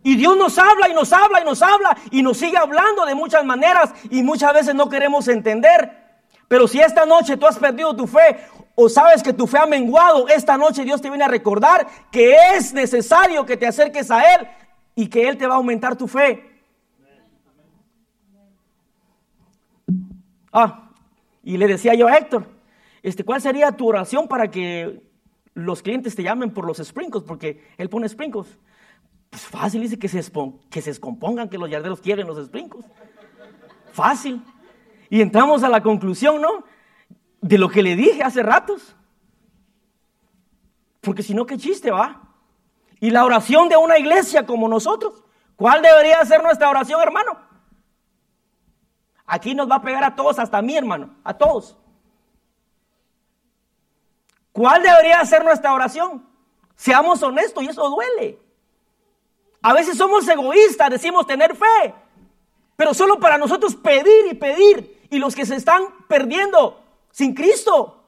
[0.03, 3.15] Y Dios nos habla y nos habla y nos habla y nos sigue hablando de
[3.15, 6.09] muchas maneras y muchas veces no queremos entender.
[6.47, 8.39] Pero si esta noche tú has perdido tu fe
[8.75, 12.37] o sabes que tu fe ha menguado, esta noche Dios te viene a recordar que
[12.55, 14.49] es necesario que te acerques a Él
[14.95, 16.63] y que Él te va a aumentar tu fe.
[20.53, 20.91] Ah,
[21.43, 22.47] Y le decía yo a Héctor,
[23.03, 25.03] este, ¿cuál sería tu oración para que
[25.55, 27.25] los clientes te llamen por los sprinkles?
[27.25, 28.59] Porque él pone sprinkles.
[29.31, 30.23] Pues fácil, dice que se,
[30.71, 32.87] que se descompongan, que los yarderos quieren los sprinkles.
[33.93, 34.43] Fácil.
[35.11, 36.65] Y entramos a la conclusión, ¿no?
[37.41, 38.97] De lo que le dije hace ratos.
[41.01, 42.23] Porque si no, qué chiste va.
[43.01, 45.25] Y la oración de una iglesia como nosotros.
[45.57, 47.39] ¿Cuál debería ser nuestra oración, hermano?
[49.27, 51.77] Aquí nos va a pegar a todos, hasta a mí, hermano, a todos.
[54.53, 56.27] ¿Cuál debería ser nuestra oración?
[56.75, 58.39] Seamos honestos y eso duele.
[59.69, 61.95] A veces somos egoístas, decimos tener fe,
[62.75, 68.03] pero solo para nosotros pedir y pedir y los que se están perdiendo sin Cristo.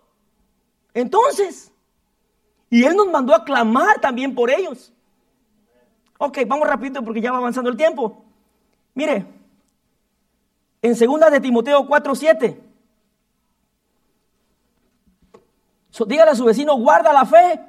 [0.94, 1.70] Entonces,
[2.70, 4.90] y Él nos mandó a clamar también por ellos.
[6.16, 8.25] Ok, vamos rápido porque ya va avanzando el tiempo.
[8.94, 9.27] Mire,
[10.81, 12.61] en segunda de Timoteo 4, 7.
[16.07, 17.61] dígale a su vecino, guarda la fe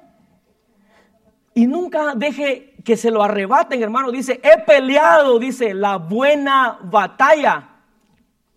[1.54, 4.12] y nunca deje que se lo arrebaten, hermano.
[4.12, 7.70] Dice, he peleado, dice, la buena batalla.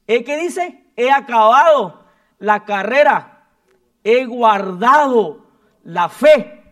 [0.07, 0.85] ¿Eh, ¿Qué dice?
[0.97, 2.05] He acabado
[2.39, 3.47] la carrera.
[4.03, 5.47] He guardado
[5.85, 6.63] la fe.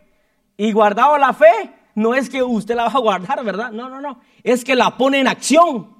[0.56, 3.70] Y guardado la fe no es que usted la va a guardar, ¿verdad?
[3.70, 4.20] No, no, no.
[4.42, 5.94] Es que la pone en acción.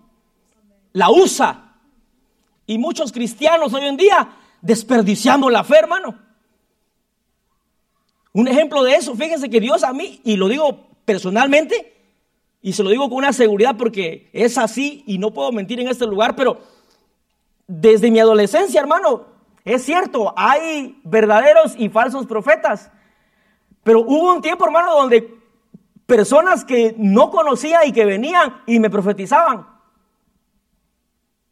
[0.93, 1.75] La usa.
[2.67, 4.29] Y muchos cristianos hoy en día
[4.61, 6.19] desperdiciamos la fe, hermano.
[8.33, 11.93] Un ejemplo de eso, fíjense que Dios a mí, y lo digo personalmente,
[12.61, 15.89] y se lo digo con una seguridad porque es así y no puedo mentir en
[15.89, 16.61] este lugar, pero
[17.67, 19.27] desde mi adolescencia, hermano,
[19.65, 22.91] es cierto, hay verdaderos y falsos profetas,
[23.83, 25.43] pero hubo un tiempo, hermano, donde
[26.07, 29.67] personas que no conocía y que venían y me profetizaban.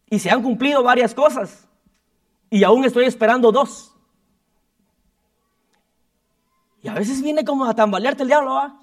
[0.09, 1.67] Y se han cumplido varias cosas.
[2.51, 3.95] Y aún estoy esperando dos.
[6.83, 8.81] Y a veces viene como a tambalearte el diablo, ¿va?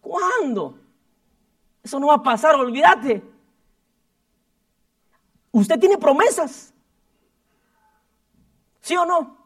[0.00, 0.78] ¿Cuándo?
[1.82, 3.22] Eso no va a pasar, olvídate.
[5.52, 6.72] Usted tiene promesas.
[8.80, 9.36] ¿Sí o no?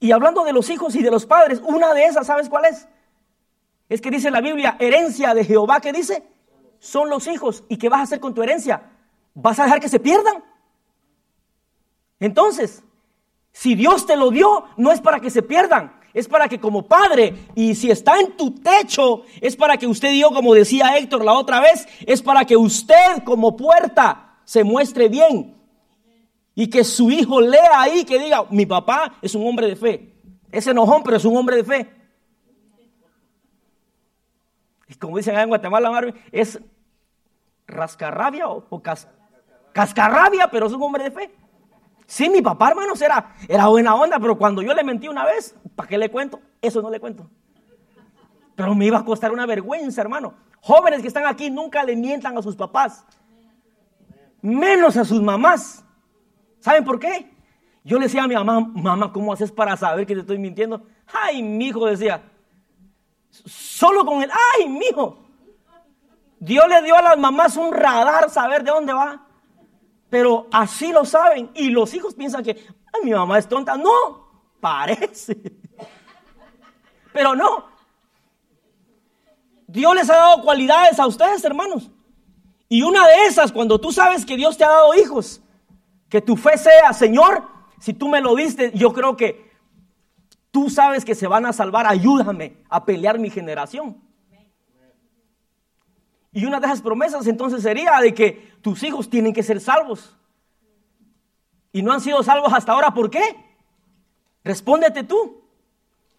[0.00, 2.88] Y, hablando de los hijos y de los padres, una de esas, ¿sabes cuál es?
[3.88, 6.24] Es que dice la Biblia, herencia de Jehová, ¿qué dice?
[6.80, 7.62] Son los hijos.
[7.68, 8.90] ¿Y qué vas a hacer con tu herencia?
[9.34, 10.42] ¿Vas a dejar que se pierdan?
[12.18, 12.82] Entonces,
[13.52, 16.86] si Dios te lo dio, no es para que se pierdan, es para que como
[16.86, 21.24] padre, y si está en tu techo, es para que usted dio, como decía Héctor
[21.24, 25.56] la otra vez, es para que usted como puerta se muestre bien.
[26.54, 30.12] Y que su hijo lea ahí, que diga, mi papá es un hombre de fe.
[30.50, 31.90] Es enojón, pero es un hombre de fe.
[34.88, 36.60] Y como dicen en Guatemala, es
[37.66, 38.82] rascarrabia o,
[39.72, 41.30] cascarrabia, pero es un hombre de fe.
[42.12, 45.54] Sí, mi papá, hermanos, era, era buena onda, pero cuando yo le mentí una vez,
[45.74, 46.40] ¿para qué le cuento?
[46.60, 47.30] Eso no le cuento.
[48.54, 50.34] Pero me iba a costar una vergüenza, hermano.
[50.60, 53.06] Jóvenes que están aquí nunca le mientan a sus papás,
[54.42, 55.86] menos a sus mamás.
[56.60, 57.34] ¿Saben por qué?
[57.82, 60.82] Yo le decía a mi mamá, mamá, ¿cómo haces para saber que te estoy mintiendo?
[61.14, 62.22] Ay, mi hijo decía,
[63.30, 65.16] solo con el, ay, mi hijo.
[66.40, 69.31] Dios le dio a las mamás un radar saber de dónde va.
[70.12, 71.50] Pero así lo saben.
[71.54, 72.66] Y los hijos piensan que
[73.02, 73.78] mi mamá es tonta.
[73.78, 74.28] No,
[74.60, 75.34] parece.
[77.14, 77.64] Pero no.
[79.66, 81.90] Dios les ha dado cualidades a ustedes, hermanos.
[82.68, 85.40] Y una de esas, cuando tú sabes que Dios te ha dado hijos,
[86.10, 87.48] que tu fe sea, Señor,
[87.78, 89.50] si tú me lo diste, yo creo que
[90.50, 93.96] tú sabes que se van a salvar, ayúdame a pelear mi generación.
[96.32, 100.16] Y una de esas promesas entonces sería de que tus hijos tienen que ser salvos.
[101.72, 103.36] Y no han sido salvos hasta ahora, ¿por qué?
[104.42, 105.42] Respóndete tú.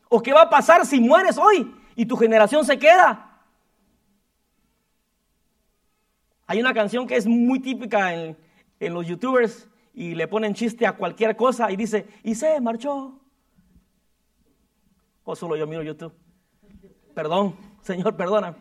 [0.10, 3.42] ¿O qué va a pasar si mueres hoy y tu generación se queda?
[6.46, 8.38] Hay una canción que es muy típica en,
[8.80, 13.20] los youtubers y le ponen chiste a cualquier cosa y dice, y se marchó.
[15.24, 16.14] O solo yo miro YouTube.
[17.16, 18.58] Perdón, Señor, perdona.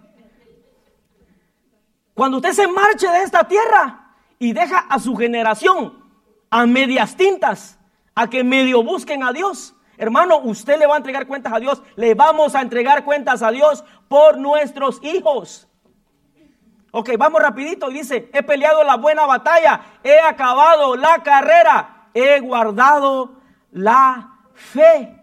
[2.14, 6.02] Cuando usted se marche de esta tierra y deja a su generación
[6.50, 7.78] a medias tintas,
[8.14, 11.82] a que medio busquen a Dios, hermano, usted le va a entregar cuentas a Dios.
[11.96, 15.68] Le vamos a entregar cuentas a Dios por nuestros hijos.
[16.90, 17.88] Ok, vamos rapidito.
[17.88, 23.40] Dice, he peleado la buena batalla, he acabado la carrera, he guardado
[23.70, 25.18] la fe.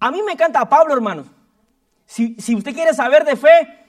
[0.00, 1.24] A mí me encanta Pablo, hermano.
[2.06, 3.79] Si, si usted quiere saber de fe,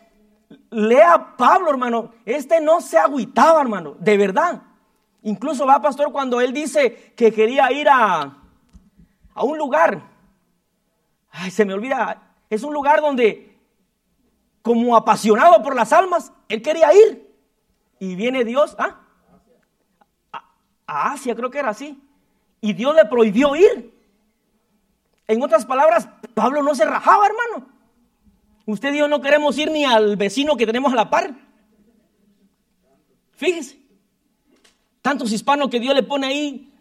[0.70, 2.12] lea Pablo, hermano.
[2.26, 4.62] Este no se agüitaba, hermano, de verdad.
[5.24, 8.38] Incluso va, pastor, cuando él dice que quería ir a,
[9.34, 10.02] a un lugar.
[11.30, 12.22] Ay, se me olvida.
[12.50, 13.58] Es un lugar donde,
[14.62, 17.32] como apasionado por las almas, él quería ir.
[18.00, 19.00] Y viene Dios, ¿ah?
[20.88, 22.02] A, Asia, creo que era así.
[22.60, 23.98] Y Dios le prohibió ir.
[25.28, 27.71] En otras palabras, Pablo no se rajaba, hermano.
[28.66, 31.36] Usted y yo no queremos ir ni al vecino que tenemos a la par.
[33.32, 33.80] Fíjese.
[35.02, 36.74] Tantos hispanos que Dios le pone ahí.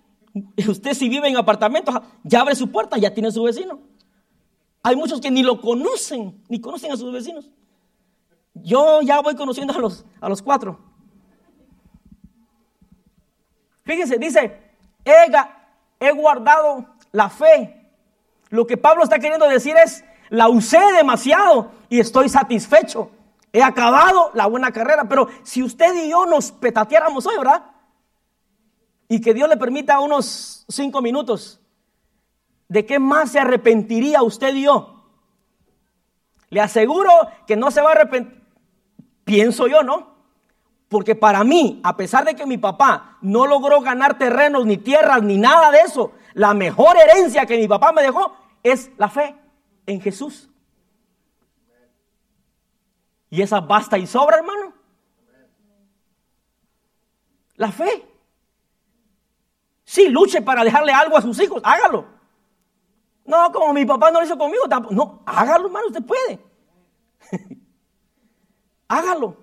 [0.68, 3.80] Usted si vive en apartamentos, ya abre su puerta, ya tiene su vecino.
[4.82, 7.50] Hay muchos que ni lo conocen, ni conocen a sus vecinos.
[8.54, 10.78] Yo ya voy conociendo a los, a los cuatro.
[13.84, 14.56] Fíjese, dice,
[15.98, 17.90] he guardado la fe.
[18.48, 23.10] Lo que Pablo está queriendo decir es, la usé demasiado y estoy satisfecho.
[23.52, 25.04] He acabado la buena carrera.
[25.08, 27.64] Pero si usted y yo nos petateáramos hoy, ¿verdad?
[29.08, 31.60] Y que Dios le permita unos cinco minutos.
[32.68, 35.04] ¿De qué más se arrepentiría usted y yo?
[36.48, 37.10] Le aseguro
[37.46, 38.40] que no se va a arrepentir.
[39.24, 40.10] Pienso yo, ¿no?
[40.88, 45.22] Porque para mí, a pesar de que mi papá no logró ganar terrenos, ni tierras,
[45.22, 49.36] ni nada de eso, la mejor herencia que mi papá me dejó es la fe
[49.86, 50.48] en Jesús.
[53.30, 54.74] Y esa basta y sobra, hermano.
[57.54, 58.06] La fe.
[59.84, 62.06] Sí, luche para dejarle algo a sus hijos, hágalo.
[63.24, 64.94] No, como mi papá no lo hizo conmigo, tampoco.
[64.94, 66.40] No, hágalo, hermano, usted puede.
[68.88, 69.36] hágalo.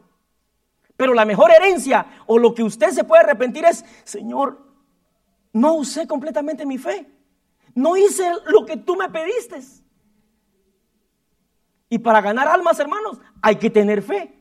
[0.97, 4.65] Pero la mejor herencia o lo que usted se puede arrepentir es, Señor,
[5.53, 7.07] no usé completamente mi fe.
[7.75, 9.61] No hice lo que tú me pediste.
[11.89, 14.33] Y para ganar almas, hermanos, hay que tener fe.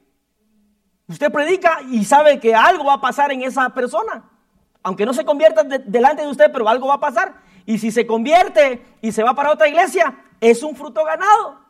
[1.09, 4.29] Usted predica y sabe que algo va a pasar en esa persona.
[4.83, 7.35] Aunque no se convierta delante de usted, pero algo va a pasar.
[7.65, 11.61] Y si se convierte y se va para otra iglesia, es un fruto ganado.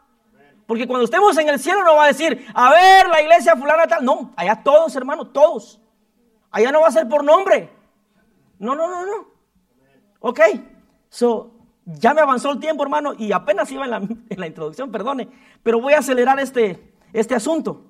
[0.67, 3.87] Porque cuando estemos en el cielo no va a decir, a ver, la iglesia fulana
[3.87, 4.05] tal.
[4.05, 5.81] No, allá todos, hermanos, todos.
[6.51, 7.71] Allá no va a ser por nombre.
[8.59, 9.29] No, no, no, no.
[10.21, 10.41] Ok.
[11.09, 11.56] So,
[11.87, 13.91] ya me avanzó el tiempo, hermano, y apenas iba en
[14.37, 15.29] la, introducción, perdone,
[15.63, 17.85] pero voy a acelerar este, este asunto.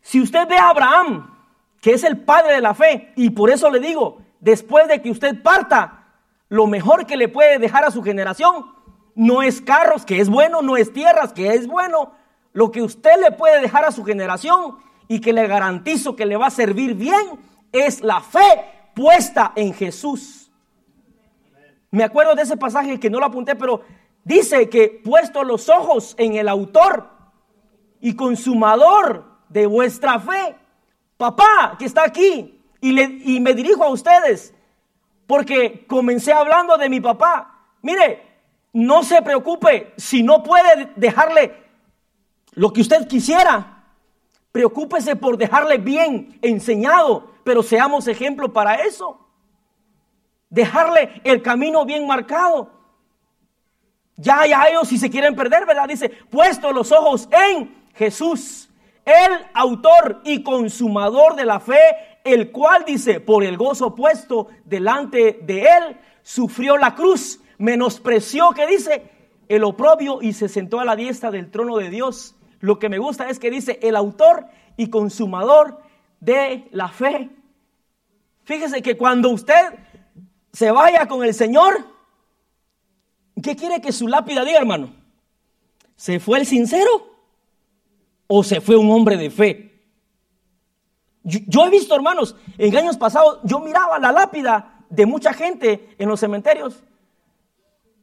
[0.00, 1.36] Si usted ve a Abraham,
[1.80, 5.10] que es el padre de la fe, y por eso le digo, después de que
[5.10, 6.06] usted parta,
[6.48, 8.66] lo mejor que le puede dejar a su generación
[9.14, 12.12] no es carros, que es bueno, no es tierras, que es bueno.
[12.52, 14.76] Lo que usted le puede dejar a su generación
[15.08, 17.40] y que le garantizo que le va a servir bien
[17.72, 20.41] es la fe puesta en Jesús.
[21.92, 23.82] Me acuerdo de ese pasaje que no lo apunté, pero
[24.24, 27.06] dice que puesto los ojos en el autor
[28.00, 30.56] y consumador de vuestra fe,
[31.18, 34.54] papá que está aquí, y, le, y me dirijo a ustedes,
[35.26, 37.60] porque comencé hablando de mi papá.
[37.82, 38.22] Mire,
[38.72, 41.54] no se preocupe si no puede dejarle
[42.52, 43.84] lo que usted quisiera.
[44.50, 49.21] Preocúpese por dejarle bien enseñado, pero seamos ejemplo para eso
[50.52, 52.70] dejarle el camino bien marcado.
[54.16, 55.88] Ya, ya ellos si se quieren perder, ¿verdad?
[55.88, 58.68] Dice, puesto los ojos en Jesús,
[59.04, 61.80] el autor y consumador de la fe,
[62.22, 68.66] el cual dice, por el gozo puesto delante de él, sufrió la cruz, menospreció, que
[68.66, 69.10] dice,
[69.48, 72.36] el oprobio y se sentó a la diestra del trono de Dios.
[72.60, 74.46] Lo que me gusta es que dice, el autor
[74.76, 75.80] y consumador
[76.20, 77.30] de la fe.
[78.44, 79.78] Fíjese que cuando usted
[80.52, 81.86] se vaya con el Señor,
[83.42, 84.94] ¿qué quiere que su lápida diga, hermano?
[85.96, 86.90] ¿Se fue el sincero
[88.26, 89.72] o se fue un hombre de fe?
[91.24, 96.08] Yo, he visto, hermanos, en años pasados, yo miraba la lápida de mucha gente en
[96.08, 96.82] los cementerios.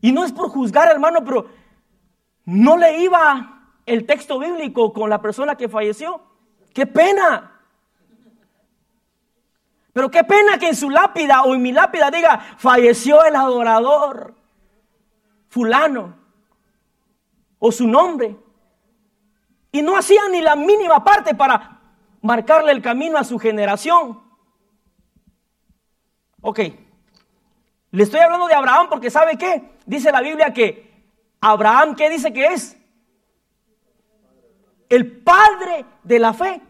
[0.01, 1.47] Y no es por juzgar, hermano, pero
[2.45, 6.21] no le iba el texto bíblico con la persona que falleció.
[6.73, 7.58] ¡Qué pena!
[9.99, 14.33] Pero qué pena que en su lápida o en mi lápida diga, falleció el adorador
[15.49, 16.15] fulano
[17.57, 18.37] o su nombre.
[19.73, 21.81] Y no hacía ni la mínima parte para
[22.21, 24.23] marcarle el camino a su generación.
[26.39, 26.59] Ok,
[27.91, 29.75] le estoy hablando de Abraham porque ¿sabe qué?
[29.85, 30.93] Dice la Biblia que
[31.41, 32.77] Abraham, ¿qué dice que es?
[34.87, 36.61] El padre de la fe.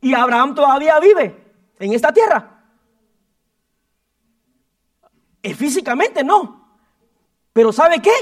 [0.00, 2.51] Y Abraham todavía vive en esta tierra.
[5.42, 6.66] Eh, físicamente no.
[7.52, 8.12] Pero ¿sabe qué?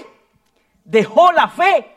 [0.85, 1.97] Dejó la fe.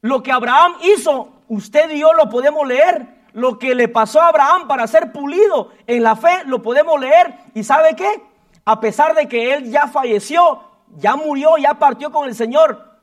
[0.00, 3.22] Lo que Abraham hizo, usted y yo lo podemos leer.
[3.34, 7.34] lo que le pasó a Abraham para ser pulido en la fe, lo podemos leer.
[7.54, 8.22] ¿Y sabe qué?
[8.64, 10.60] A pesar de que él ya falleció,
[10.96, 13.00] ya murió, ya partió con el Señor,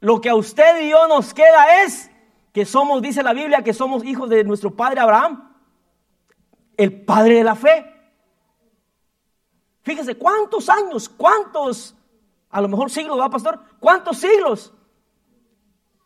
[0.00, 2.10] lo que a usted y yo nos queda es
[2.52, 5.50] que somos, dice la Biblia, que somos hijos de nuestro padre Abraham,
[6.76, 7.91] el padre de la fe.
[9.82, 11.08] Fíjese, ¿cuántos años?
[11.08, 11.94] ¿Cuántos?
[12.50, 13.60] A lo mejor siglos, ¿va, pastor?
[13.78, 14.72] ¿Cuántos siglos?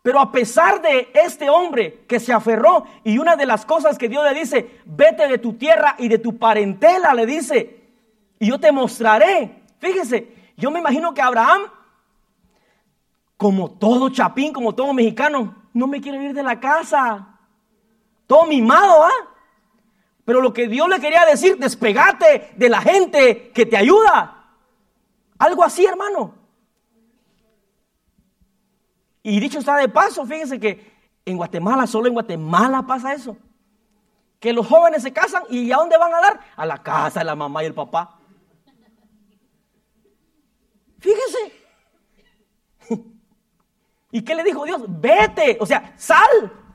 [0.03, 4.09] Pero a pesar de este hombre que se aferró, y una de las cosas que
[4.09, 7.85] Dios le dice, vete de tu tierra y de tu parentela, le dice,
[8.39, 9.63] y yo te mostraré.
[9.79, 11.63] Fíjese, yo me imagino que Abraham
[13.37, 17.39] como todo chapín, como todo mexicano, no me quiero ir de la casa.
[18.27, 19.36] Todo mimado, ¿ah?
[20.27, 24.45] Pero lo que Dios le quería decir, despegate de la gente que te ayuda.
[25.39, 26.35] Algo así, hermano.
[29.23, 30.93] Y dicho está de paso, fíjense que
[31.25, 33.37] en Guatemala, solo en Guatemala pasa eso.
[34.41, 36.41] Que los jóvenes se casan y ¿a dónde van a dar?
[36.57, 38.19] A la casa de la mamá y el papá.
[40.99, 41.39] Fíjense.
[44.11, 44.83] ¿Y qué le dijo Dios?
[44.89, 46.66] Vete, o sea, sal,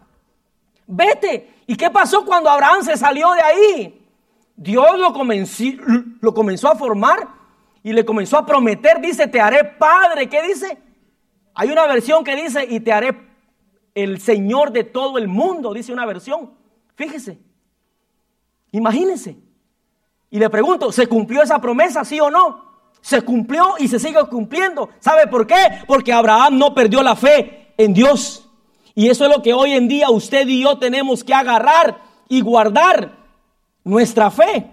[0.92, 1.64] vete.
[1.68, 4.08] ¿Y qué pasó cuando Abraham se salió de ahí?
[4.56, 5.64] Dios lo comenzó,
[6.20, 7.28] lo comenzó a formar
[7.82, 10.30] y le comenzó a prometer, dice, te haré padre.
[10.30, 10.78] ¿Qué dice?
[11.54, 13.18] Hay una versión que dice, y te haré
[13.96, 16.52] el Señor de todo el mundo, dice una versión.
[16.96, 17.40] Fíjese,
[18.72, 19.38] imagínense.
[20.30, 22.72] Y le pregunto, ¿se cumplió esa promesa, sí o no?
[23.02, 24.90] se cumplió y se sigue cumpliendo.
[25.00, 25.56] ¿Sabe por qué?
[25.88, 28.48] Porque Abraham no perdió la fe en Dios.
[28.94, 32.42] Y eso es lo que hoy en día usted y yo tenemos que agarrar y
[32.42, 33.12] guardar
[33.84, 34.70] nuestra fe.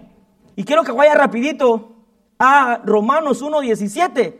[0.55, 1.95] Y quiero que vaya rapidito
[2.37, 4.35] a Romanos 1.17.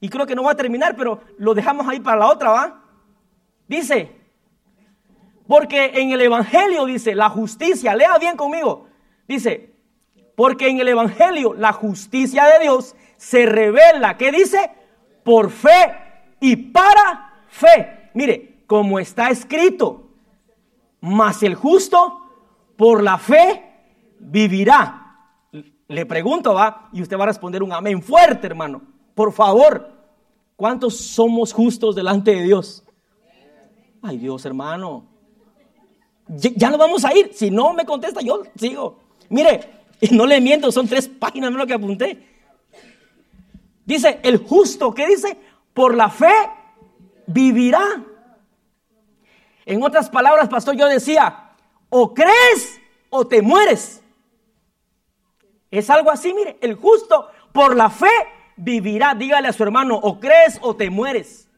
[0.00, 2.84] Y creo que no va a terminar, pero lo dejamos ahí para la otra, ¿va?
[3.68, 4.16] Dice,
[5.46, 8.86] porque en el Evangelio dice, la justicia, lea bien conmigo,
[9.28, 9.74] dice,
[10.34, 14.70] porque en el Evangelio la justicia de Dios se revela, ¿qué dice?
[15.22, 15.94] Por fe
[16.40, 18.10] y para fe.
[18.14, 20.10] Mire, como está escrito,
[21.00, 22.20] mas el justo
[22.76, 23.64] por la fe
[24.20, 25.16] vivirá.
[25.88, 28.80] Le pregunto, va, y usted va a responder un amén fuerte, hermano.
[29.16, 29.90] Por favor,
[30.54, 32.84] ¿cuántos somos justos delante de Dios?
[34.02, 35.04] Ay, Dios, hermano.
[36.28, 37.32] Ya, no vamos a ir.
[37.34, 39.00] Si no me contesta, yo sigo.
[39.30, 39.68] Mire,
[40.12, 42.24] no le miento, son tres páginas lo que apunté.
[43.84, 45.36] Dice, el justo, ¿qué dice?
[45.74, 46.30] Por la fe
[47.26, 48.04] vivirá.
[49.66, 51.50] En otras palabras, pastor, yo decía,
[51.88, 52.80] o crees
[53.10, 54.02] o te mueres.
[55.70, 58.10] Es algo así, mire, el justo por la fe
[58.56, 59.14] vivirá.
[59.14, 61.48] Dígale a su hermano, o crees o te mueres.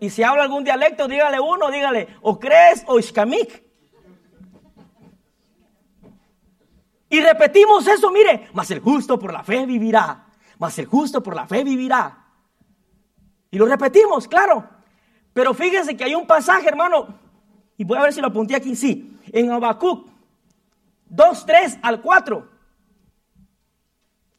[0.00, 3.64] Y si habla algún dialecto, dígale uno, dígale, o crees o iskamik.
[7.08, 10.26] Y repetimos eso, mire, mas el justo por la fe vivirá,
[10.58, 12.24] mas el justo por la fe vivirá.
[13.50, 14.68] Y lo repetimos, claro.
[15.34, 17.08] Pero fíjense que hay un pasaje, hermano,
[17.76, 20.06] y voy a ver si lo apunté aquí, sí, en Habacuc
[21.10, 22.48] 2, 3 al 4.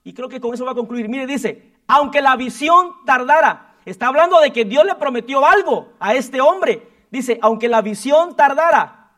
[0.06, 1.10] Y creo que con eso va a concluir.
[1.10, 6.16] Mire, dice, aunque la visión tardara, está hablando de que Dios le prometió algo a
[6.16, 6.88] este hombre.
[7.12, 9.12] Dice, aunque la visión tardara,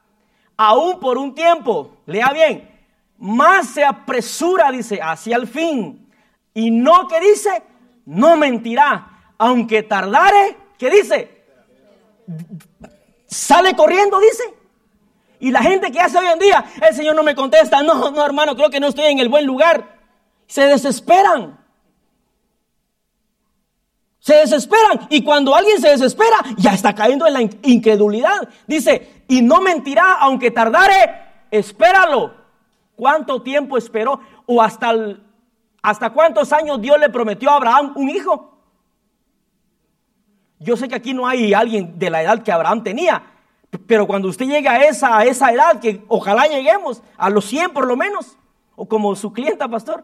[0.56, 2.70] aún por un tiempo, lea bien,
[3.18, 6.10] más se apresura, dice, hacia el fin.
[6.54, 7.64] Y no que dice,
[8.06, 11.37] no mentirá, aunque tardare, ¿qué dice?
[13.26, 14.44] Sale corriendo, dice.
[15.40, 18.26] Y la gente que hace hoy en día, el Señor no me contesta, no, no
[18.26, 19.98] hermano, creo que no estoy en el buen lugar.
[20.48, 21.60] Se desesperan.
[24.20, 25.08] Se desesperan.
[25.10, 28.50] Y cuando alguien se desespera, ya está cayendo en la incredulidad.
[28.66, 32.48] Dice, y no mentirá, aunque tardare, espéralo
[32.98, 34.20] ¿Cuánto tiempo esperó?
[34.48, 34.92] ¿O hasta,
[35.84, 38.57] hasta cuántos años Dios le prometió a Abraham un hijo?
[40.60, 43.22] Yo sé que aquí no hay alguien de la edad que Abraham tenía,
[43.86, 47.86] pero cuando usted llega a esa, esa edad, que ojalá lleguemos a los 100 por
[47.86, 48.38] lo menos,
[48.76, 50.04] o como su clienta, pastor,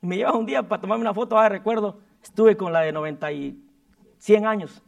[0.00, 3.32] me lleva un día para tomarme una foto, ah, recuerdo, estuve con la de 90
[3.32, 3.58] y
[4.18, 4.82] 100 años.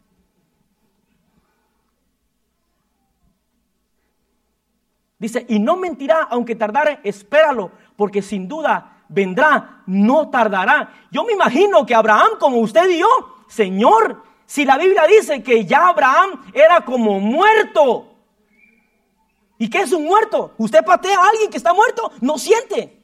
[5.17, 10.89] Dice, y no mentirá, aunque tardare, espéralo, porque sin duda vendrá, no tardará.
[11.09, 15.65] Yo me imagino que Abraham, como usted y yo, Señor, si la Biblia dice que
[15.65, 18.11] ya Abraham era como muerto.
[19.57, 20.53] ¿Y qué es un muerto?
[20.57, 23.01] Usted patea a alguien que está muerto, no siente.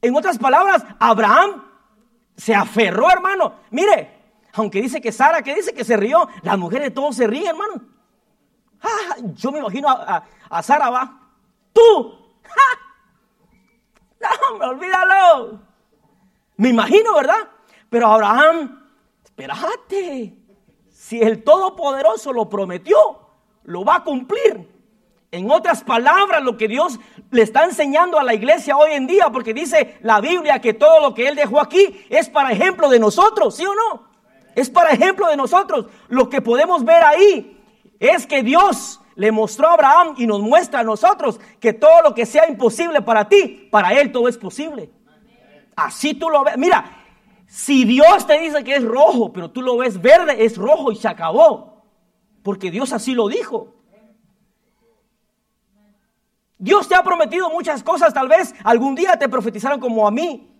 [0.00, 1.64] En otras palabras, Abraham
[2.36, 3.54] se aferró, hermano.
[3.70, 4.18] Mire,
[4.52, 7.82] aunque dice que Sara, que dice que se rió, las mujeres todos se ríen, hermano.
[8.82, 11.20] Ah, yo me imagino a, Sara, va.
[11.72, 12.14] Tú.
[14.20, 15.60] No, me olvídalo.
[16.56, 17.48] Me imagino, ¿verdad?
[17.88, 18.77] Pero Abraham,
[19.38, 20.34] espérate.
[20.90, 22.96] Si el Todopoderoso lo prometió,
[23.64, 24.68] lo va a cumplir.
[25.30, 26.98] En otras palabras, lo que Dios
[27.30, 31.00] le está enseñando a la iglesia hoy en día, porque dice la Biblia que todo
[31.00, 34.08] lo que Él dejó aquí es para ejemplo de nosotros, ¿sí o no?
[34.54, 35.86] Es para ejemplo de nosotros.
[36.08, 37.60] Lo que podemos ver ahí
[38.00, 42.14] es que Dios le mostró a Abraham y nos muestra a nosotros que todo lo
[42.14, 44.90] que sea imposible para ti, para Él todo es posible.
[45.76, 46.56] Así tú lo ves.
[46.56, 46.97] Mira,
[47.48, 50.96] si Dios te dice que es rojo, pero tú lo ves verde, es rojo y
[50.96, 51.82] se acabó.
[52.42, 53.74] Porque Dios así lo dijo.
[56.58, 60.54] Dios te ha prometido muchas cosas, tal vez algún día te profetizaron como a mí.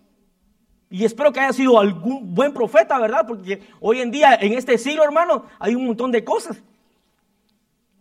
[0.89, 3.27] Y espero que haya sido algún buen profeta, ¿verdad?
[3.27, 6.57] Porque hoy en día, en este siglo, hermano, hay un montón de cosas.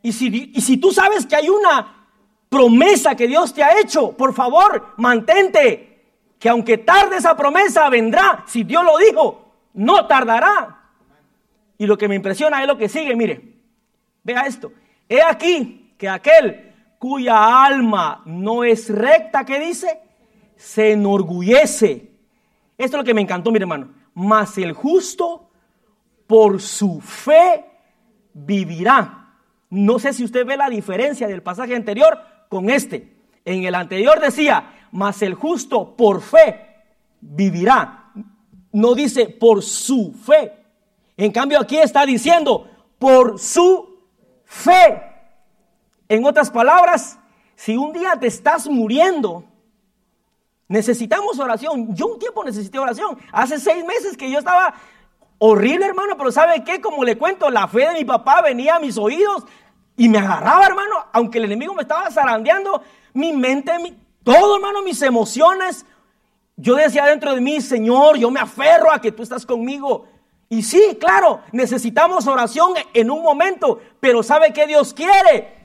[0.00, 2.06] Y si, y si tú sabes que hay una
[2.48, 5.87] promesa que Dios te ha hecho, por favor, mantente.
[6.38, 8.44] Que aunque tarde esa promesa, vendrá.
[8.46, 10.78] Si Dios lo dijo, no tardará.
[11.76, 13.40] Y lo que me impresiona es lo que sigue, mire.
[14.22, 14.72] Vea esto.
[15.08, 20.00] He aquí que aquel cuya alma no es recta, ¿qué dice?
[20.56, 22.10] Se enorgullece.
[22.76, 23.90] Esto es lo que me encantó, mi hermano.
[24.14, 25.48] Mas el justo
[26.26, 27.64] por su fe
[28.34, 29.32] vivirá.
[29.70, 32.18] No sé si usted ve la diferencia del pasaje anterior
[32.48, 33.16] con este.
[33.44, 36.66] En el anterior decía, mas el justo por fe
[37.20, 38.12] vivirá.
[38.72, 40.52] No dice por su fe.
[41.16, 42.68] En cambio aquí está diciendo
[42.98, 43.98] por su
[44.44, 45.02] fe.
[46.08, 47.18] En otras palabras,
[47.54, 49.44] si un día te estás muriendo,
[50.68, 51.94] necesitamos oración.
[51.94, 53.18] Yo un tiempo necesité oración.
[53.32, 54.74] Hace seis meses que yo estaba
[55.38, 56.80] horrible, hermano, pero ¿sabe qué?
[56.80, 59.44] Como le cuento, la fe de mi papá venía a mis oídos
[59.96, 62.82] y me agarraba, hermano, aunque el enemigo me estaba zarandeando,
[63.14, 63.72] mi mente,
[64.34, 65.84] todo, hermano, mis emociones.
[66.56, 70.06] Yo decía dentro de mí, Señor, yo me aferro a que tú estás conmigo.
[70.48, 75.58] Y sí, claro, necesitamos oración en un momento, pero ¿sabe qué Dios quiere?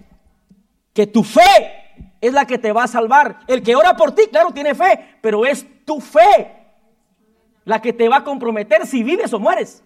[0.93, 1.41] que tu fe
[2.22, 3.39] es la que te va a salvar.
[3.47, 6.59] El que ora por ti, claro, tiene fe, pero es tu fe
[7.66, 9.84] la que te va a comprometer si vives o mueres.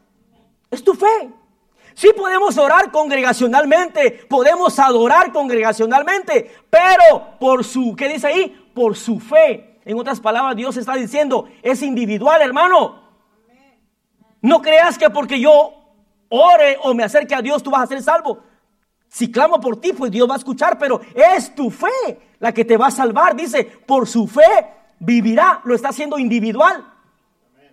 [0.70, 1.30] Es tu fe.
[1.94, 8.67] Sí podemos orar congregacionalmente, podemos adorar congregacionalmente, pero por su, ¿qué dice ahí?
[8.78, 9.80] Por su fe.
[9.86, 13.02] En otras palabras, Dios está diciendo, es individual, hermano.
[14.40, 15.74] No creas que porque yo
[16.30, 18.44] ore o me acerque a Dios, tú vas a ser salvo.
[19.08, 22.66] Si clamo por ti, pues Dios va a escuchar, pero es tu fe la que
[22.66, 23.36] te va a salvar.
[23.36, 24.44] Dice, por su fe
[25.00, 25.60] vivirá.
[25.64, 26.86] Lo está haciendo individual.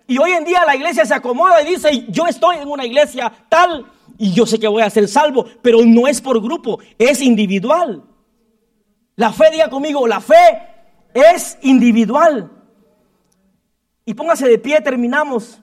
[0.07, 3.31] Y hoy en día la iglesia se acomoda y dice, yo estoy en una iglesia
[3.47, 3.85] tal
[4.17, 8.03] y yo sé que voy a ser salvo, pero no es por grupo, es individual.
[9.17, 10.74] La fe, diga conmigo, la fe
[11.15, 12.51] es individual.
[14.03, 15.59] Y póngase de pie, terminamos.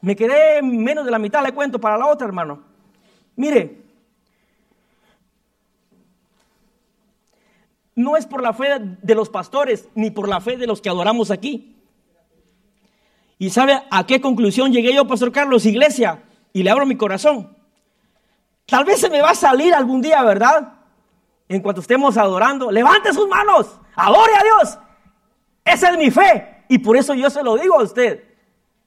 [0.00, 2.64] Me quedé menos de la mitad, le cuento para la otra, hermano.
[3.36, 3.82] Mire,
[7.94, 10.88] no es por la fe de los pastores ni por la fe de los que
[10.88, 11.76] adoramos aquí.
[13.38, 16.22] ¿Y sabe a qué conclusión llegué yo, Pastor Carlos, iglesia?
[16.54, 17.54] Y le abro mi corazón.
[18.64, 20.75] Tal vez se me va a salir algún día, ¿verdad?
[21.48, 24.78] En cuanto estemos adorando, levante sus manos, adore a Dios.
[25.64, 26.64] Esa es mi fe.
[26.68, 28.24] Y por eso yo se lo digo a usted.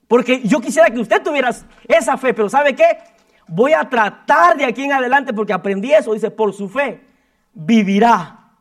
[0.07, 1.51] Porque yo quisiera que usted tuviera
[1.87, 2.97] esa fe, pero ¿sabe qué?
[3.47, 7.05] Voy a tratar de aquí en adelante, porque aprendí eso, dice, por su fe
[7.53, 8.51] vivirá.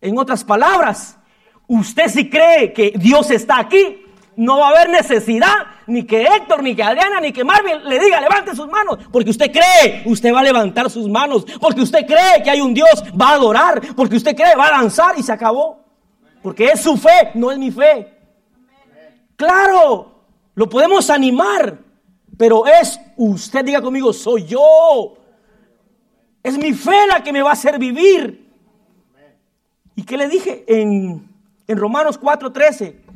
[0.00, 1.18] En otras palabras,
[1.66, 4.04] usted si cree que Dios está aquí,
[4.38, 5.52] no va a haber necesidad
[5.88, 9.30] ni que Héctor, ni que Adriana, ni que Marvin le diga levante sus manos, porque
[9.30, 13.02] usted cree, usted va a levantar sus manos, porque usted cree que hay un Dios,
[13.20, 15.84] va a adorar, porque usted cree, va a danzar y se acabó.
[16.40, 18.16] Porque es su fe, no es mi fe.
[19.34, 20.22] Claro,
[20.54, 21.76] lo podemos animar,
[22.36, 25.16] pero es usted, diga conmigo, soy yo.
[26.44, 28.48] Es mi fe la que me va a hacer vivir.
[29.96, 31.28] ¿Y qué le dije en,
[31.66, 33.07] en Romanos 4.13?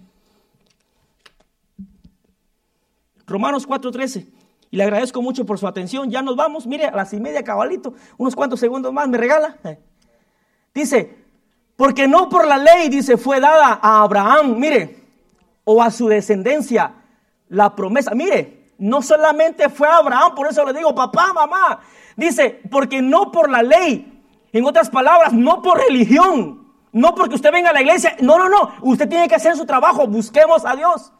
[3.32, 4.26] Romanos 4.13.
[4.70, 6.10] Y le agradezco mucho por su atención.
[6.10, 6.66] Ya nos vamos.
[6.66, 7.94] Mire, a las y media cabalito.
[8.16, 9.56] Unos cuantos segundos más me regala.
[10.72, 11.22] Dice,
[11.76, 15.04] porque no por la ley, dice, fue dada a Abraham, mire,
[15.64, 16.94] o a su descendencia
[17.48, 18.14] la promesa.
[18.14, 21.80] Mire, no solamente fue a Abraham, por eso le digo, papá, mamá.
[22.16, 24.08] Dice, porque no por la ley.
[24.52, 26.72] En otras palabras, no por religión.
[26.92, 28.16] No porque usted venga a la iglesia.
[28.20, 28.74] No, no, no.
[28.82, 30.06] Usted tiene que hacer su trabajo.
[30.06, 31.12] Busquemos a Dios.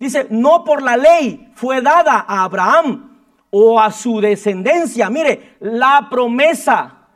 [0.00, 3.20] Dice, no por la ley fue dada a Abraham
[3.50, 5.10] o a su descendencia.
[5.10, 7.08] Mire, la promesa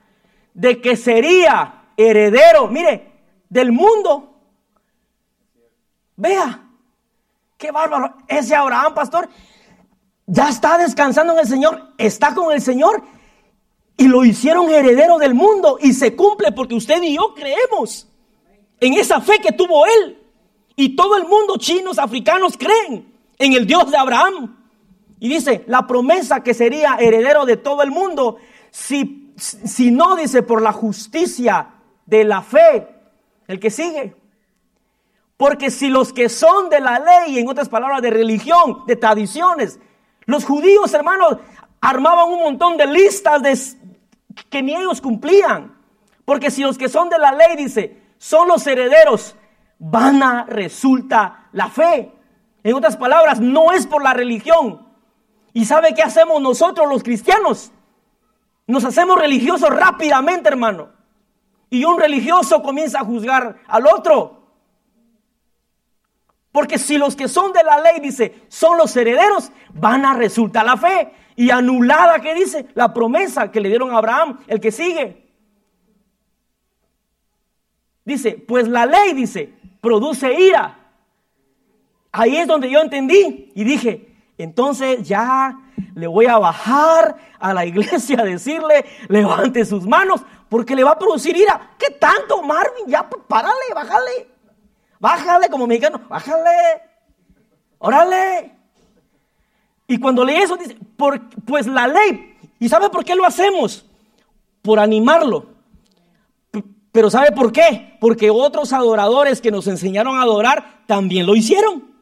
[0.53, 3.11] de que sería heredero, mire,
[3.49, 4.35] del mundo.
[6.17, 6.69] Vea,
[7.57, 8.19] qué bárbaro.
[8.29, 9.31] Ese Abraham, pastor,
[10.27, 13.03] ya está descansando en el Señor, está con el Señor
[13.97, 18.09] y lo hicieron heredero del mundo y se cumple porque usted y yo creemos
[18.79, 20.24] en esa fe que tuvo él.
[20.77, 24.57] Y todo el mundo, chinos, africanos, creen en el Dios de Abraham.
[25.21, 28.37] Y dice, la promesa que sería heredero de todo el mundo,
[28.71, 31.71] si, si no dice por la justicia
[32.07, 32.89] de la fe,
[33.47, 34.17] el que sigue.
[35.37, 39.79] Porque si los que son de la ley, en otras palabras, de religión, de tradiciones,
[40.27, 41.39] los judíos, hermanos,
[41.81, 43.77] armaban un montón de listas
[44.49, 45.77] que ni ellos cumplían.
[46.25, 49.37] Porque si los que son de la ley, dice, son los herederos,
[49.91, 52.11] vana resulta la fe.
[52.63, 54.89] En otras palabras, no es por la religión.
[55.53, 57.71] ¿Y sabe qué hacemos nosotros los cristianos?
[58.67, 60.89] Nos hacemos religiosos rápidamente, hermano.
[61.69, 64.43] Y un religioso comienza a juzgar al otro.
[66.51, 70.65] Porque si los que son de la ley, dice, son los herederos, van a resultar
[70.65, 71.13] la fe.
[71.37, 72.69] Y anulada, ¿qué dice?
[72.75, 75.31] La promesa que le dieron a Abraham, el que sigue.
[78.05, 79.53] Dice, pues la ley, dice,
[79.85, 80.79] produce ira.
[82.11, 84.09] Ahí es donde yo entendí y dije,
[84.39, 85.61] entonces ya
[85.95, 90.93] le voy a bajar a la iglesia a decirle, levante sus manos, porque le va
[90.93, 91.71] a producir ira.
[91.79, 92.87] ¿Qué tanto, Marvin?
[92.87, 94.29] Ya, pues, párale, bájale.
[94.99, 96.83] Bájale como mexicano, bájale.
[97.79, 98.57] Órale.
[99.87, 102.39] Y cuando lee eso, dice, pues la ley.
[102.59, 103.85] ¿Y sabe por qué lo hacemos?
[104.63, 105.54] Por animarlo.
[106.95, 107.97] Pero ¿sabe por qué?
[107.99, 111.93] Porque otros adoradores que nos enseñaron a adorar también lo hicieron.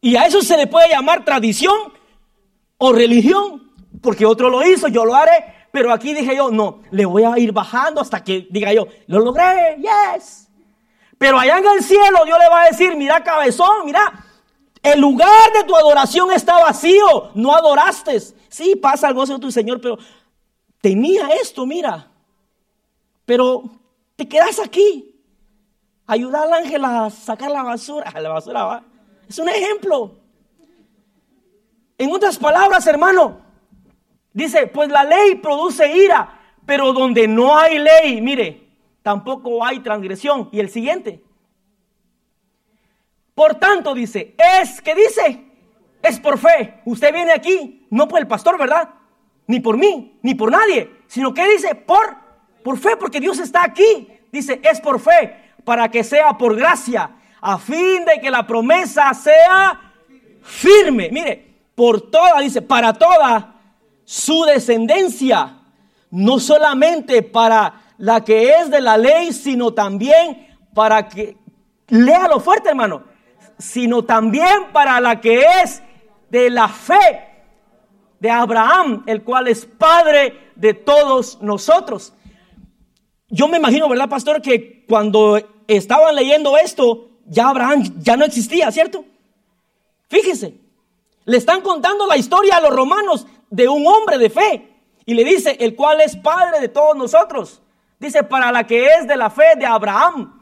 [0.00, 1.76] Y a eso se le puede llamar tradición
[2.78, 3.70] o religión,
[4.02, 5.68] porque otro lo hizo, yo lo haré.
[5.70, 9.20] Pero aquí dije yo, no, le voy a ir bajando hasta que diga yo, lo
[9.20, 10.48] logré, yes.
[11.16, 14.02] Pero allá en el cielo Dios le va a decir, mira cabezón, mira,
[14.82, 18.18] el lugar de tu adoración está vacío, no adoraste.
[18.48, 19.96] Sí, pasa el gozo de tu Señor, pero
[20.80, 22.09] tenía esto, mira.
[23.24, 23.62] Pero
[24.16, 25.06] te quedas aquí.
[26.06, 28.10] Ayuda al ángel a sacar la basura.
[28.20, 28.84] La basura va.
[29.28, 30.16] Es un ejemplo.
[31.96, 33.42] En otras palabras, hermano,
[34.32, 38.70] dice, pues la ley produce ira, pero donde no hay ley, mire,
[39.02, 40.48] tampoco hay transgresión.
[40.50, 41.22] Y el siguiente.
[43.34, 45.44] Por tanto, dice, es que dice,
[46.02, 46.80] es por fe.
[46.84, 48.90] Usted viene aquí, no por el pastor, ¿verdad?
[49.46, 52.16] Ni por mí, ni por nadie, sino que dice, por,
[52.62, 54.08] por fe, porque Dios está aquí.
[54.30, 59.12] Dice, es por fe, para que sea por gracia, a fin de que la promesa
[59.14, 59.92] sea
[60.42, 61.08] firme.
[61.10, 63.54] Mire, por toda, dice, para toda
[64.04, 65.58] su descendencia,
[66.10, 71.36] no solamente para la que es de la ley, sino también para que,
[71.88, 73.04] léalo fuerte hermano,
[73.58, 75.82] sino también para la que es
[76.30, 77.28] de la fe
[78.18, 82.12] de Abraham, el cual es padre de todos nosotros.
[83.30, 84.42] Yo me imagino, ¿verdad, pastor?
[84.42, 89.04] Que cuando estaban leyendo esto, ya Abraham ya no existía, ¿cierto?
[90.08, 90.58] Fíjese,
[91.24, 94.68] le están contando la historia a los romanos de un hombre de fe.
[95.06, 97.62] Y le dice, el cual es padre de todos nosotros.
[98.00, 100.40] Dice, para la que es de la fe de Abraham.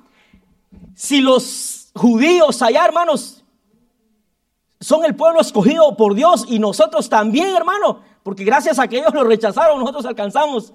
[0.94, 3.44] Si los judíos allá, hermanos,
[4.80, 9.12] son el pueblo escogido por Dios y nosotros también, hermano, porque gracias a que ellos
[9.12, 10.72] lo rechazaron, nosotros alcanzamos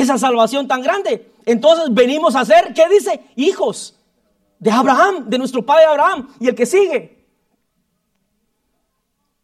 [0.00, 1.32] esa salvación tan grande.
[1.46, 3.20] Entonces venimos a ser, ¿qué dice?
[3.36, 3.98] Hijos
[4.58, 6.28] de Abraham, de nuestro padre Abraham.
[6.40, 7.24] Y el que sigue.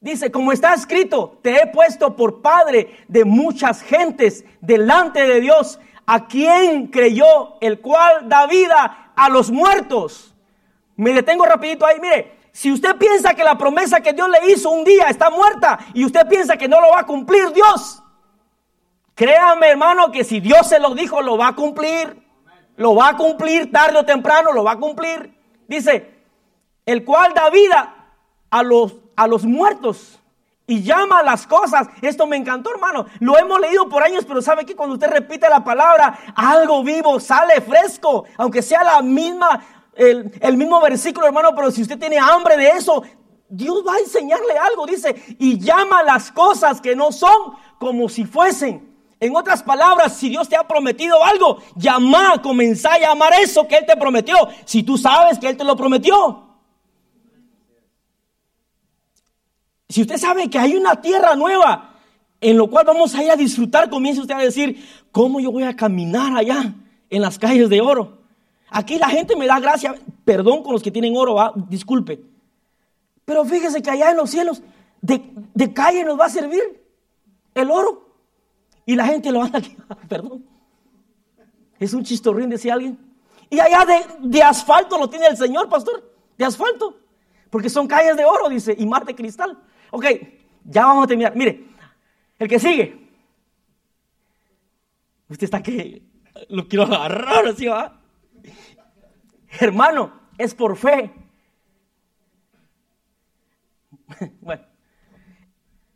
[0.01, 5.78] Dice, como está escrito, te he puesto por padre de muchas gentes delante de Dios,
[6.07, 10.30] a quien creyó, el cual da vida a los muertos
[11.01, 14.68] me detengo rapidito ahí, mire, si usted piensa que la promesa que Dios le hizo
[14.68, 18.03] un día está muerta y usted piensa que no lo va a cumplir Dios,
[19.14, 22.28] créame hermano que si Dios se lo dijo, lo va a cumplir.
[22.76, 25.36] Lo va a cumplir tarde o temprano, lo va a cumplir.
[25.68, 26.14] Dice,
[26.86, 27.94] el cual da vida
[28.50, 30.18] a los, a los muertos
[30.66, 31.88] y llama a las cosas.
[32.00, 33.06] Esto me encantó, hermano.
[33.18, 37.20] Lo hemos leído por años, pero sabe que cuando usted repite la palabra, algo vivo
[37.20, 39.62] sale fresco, aunque sea la misma
[39.94, 43.02] el, mismo versículo, hermano, pero si usted tiene hambre de eso,
[43.48, 48.24] Dios va a enseñarle algo, dice, y llama las cosas que no son como si
[48.24, 48.89] fuesen.
[49.20, 53.76] En otras palabras, si Dios te ha prometido algo, llama, comenzá a llamar eso que
[53.76, 56.46] Él te prometió, si tú sabes que Él te lo prometió.
[59.90, 61.90] Si usted sabe que hay una tierra nueva
[62.40, 65.64] en lo cual vamos a ir a disfrutar, comience usted a decir, ¿cómo yo voy
[65.64, 66.74] a caminar allá
[67.10, 68.18] en las calles de oro?
[68.70, 72.22] Aquí la gente me da gracia, perdón con los que tienen oro, disculpe.
[73.24, 74.62] Pero fíjese que allá en los cielos,
[75.02, 76.62] de, calle nos va a servir
[77.54, 78.09] el oro.
[78.91, 79.76] Y la gente lo anda aquí,
[80.09, 80.45] perdón.
[81.78, 82.99] Es un chistorrín, decía alguien.
[83.49, 86.99] Y allá de, de asfalto lo tiene el Señor, pastor, de asfalto.
[87.51, 89.57] Porque son calles de oro, dice, y mar de cristal.
[89.93, 90.07] Ok,
[90.64, 91.36] ya vamos a terminar.
[91.36, 91.68] Mire,
[92.36, 93.09] el que sigue.
[95.28, 96.03] Usted está que
[96.49, 97.97] lo quiero agarrar así, va.
[99.61, 101.14] Hermano, es por fe.
[104.41, 104.69] Bueno.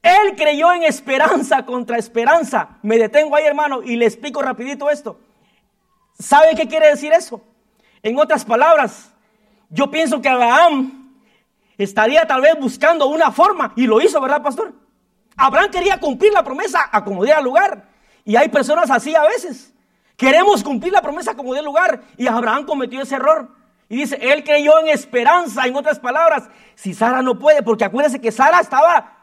[0.05, 2.77] Él creyó en esperanza contra esperanza.
[2.83, 5.19] Me detengo ahí, hermano, y le explico rapidito esto.
[6.19, 7.41] ¿Sabe qué quiere decir eso?
[8.03, 9.11] En otras palabras,
[9.71, 11.11] yo pienso que Abraham
[11.79, 14.75] estaría tal vez buscando una forma, y lo hizo, ¿verdad, pastor?
[15.39, 17.89] Abraham quería cumplir la promesa a como lugar.
[18.27, 19.73] Y hay personas así a veces.
[20.19, 22.03] Queremos cumplir la promesa como diera lugar.
[22.19, 23.49] Y Abraham cometió ese error.
[23.89, 26.45] Y dice, él creyó en esperanza, en otras palabras.
[26.75, 29.14] Si Sara no puede, porque acuérdense que Sara estaba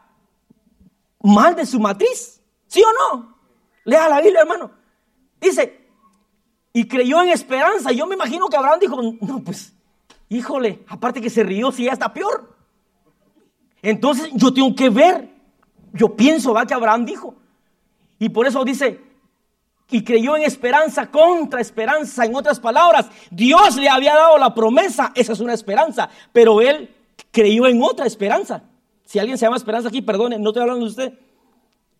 [1.22, 2.40] mal de su matriz.
[2.66, 3.36] ¿Sí o no?
[3.84, 4.70] Lea la Biblia, hermano.
[5.40, 5.88] Dice,
[6.72, 7.92] y creyó en esperanza.
[7.92, 9.72] Yo me imagino que Abraham dijo, no, pues,
[10.28, 12.56] híjole, aparte que se rió, si ya está peor.
[13.82, 15.32] Entonces yo tengo que ver
[15.92, 17.34] yo pienso, va, que Abraham dijo.
[18.18, 19.00] Y por eso dice,
[19.90, 22.24] y creyó en esperanza contra esperanza.
[22.24, 26.94] En otras palabras, Dios le había dado la promesa, esa es una esperanza, pero él
[27.30, 28.62] creyó en otra esperanza.
[29.12, 31.12] Si alguien se llama esperanza aquí, perdone, no estoy hablando de usted.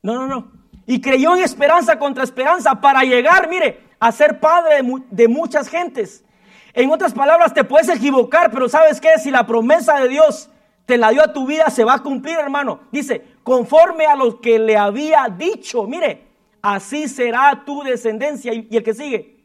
[0.01, 0.51] No, no, no.
[0.87, 4.77] Y creyó en esperanza contra esperanza para llegar, mire, a ser padre
[5.11, 6.25] de, muchas gentes.
[6.73, 9.11] En otras palabras, te puedes equivocar, pero ¿sabes qué?
[9.19, 10.49] Si la promesa de Dios
[10.87, 12.81] te la dio a tu vida, se va a cumplir, hermano.
[12.91, 15.87] Dice, conforme a lo que le había dicho.
[15.87, 16.29] Mire,
[16.63, 18.55] así será tu descendencia.
[18.55, 19.45] Y, el que sigue.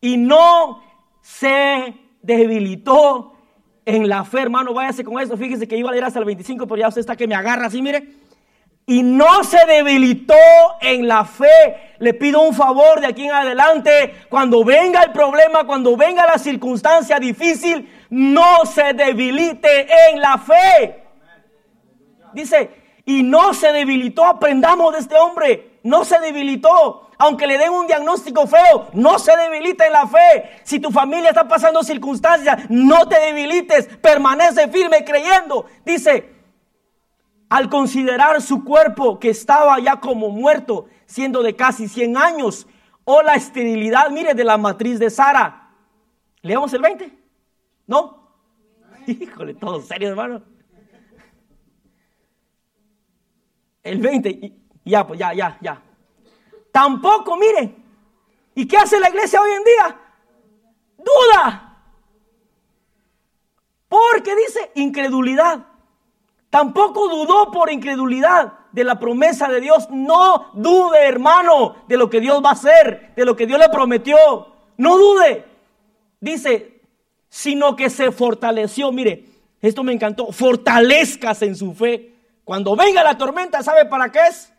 [0.00, 0.82] Y no
[1.20, 3.35] se debilitó
[3.86, 4.74] en la fe, hermano.
[4.74, 5.36] Váyase con eso.
[5.36, 7.66] Fíjese que iba a leer hasta el 25, pero ya usted está que me agarra
[7.66, 8.06] así, mire.
[8.84, 10.34] Y no se debilitó
[10.80, 11.94] en la fe.
[11.98, 14.26] Le pido un favor de aquí en adelante.
[14.28, 21.02] Cuando venga el problema, cuando venga la circunstancia difícil, no se debilite en la fe.
[22.32, 22.70] Dice,
[23.06, 27.05] y no se debilitó, aprendamos de este hombre, no se debilitó.
[27.18, 30.60] Aunque le den un diagnóstico feo, no se debilite en la fe.
[30.64, 35.66] Si tu familia está pasando circunstancias, no te debilites, permanece firme creyendo.
[35.84, 36.34] Dice,
[37.48, 42.66] al considerar su cuerpo que estaba ya como muerto, siendo de casi 100 años,
[43.04, 45.70] o la esterilidad, mire, de la matriz de Sara.
[46.42, 47.18] Leamos el 20.
[47.86, 48.32] ¿No?
[49.06, 50.42] Híjole, todo serio, hermano.
[53.82, 54.52] El 20,
[54.84, 55.85] ya, pues ya, ya, ya.
[56.76, 57.74] Tampoco, mire.
[58.54, 59.98] ¿Y qué hace la iglesia hoy en día?
[60.98, 61.78] Duda.
[63.88, 65.64] Porque dice incredulidad.
[66.50, 69.88] Tampoco dudó por incredulidad de la promesa de Dios.
[69.88, 73.70] No dude, hermano, de lo que Dios va a hacer, de lo que Dios le
[73.70, 74.18] prometió.
[74.76, 75.46] No dude.
[76.20, 76.82] Dice,
[77.30, 78.92] sino que se fortaleció.
[78.92, 79.24] Mire,
[79.62, 80.30] esto me encantó.
[80.30, 82.12] Fortalezcas en su fe.
[82.44, 84.52] Cuando venga la tormenta, ¿sabe para qué es?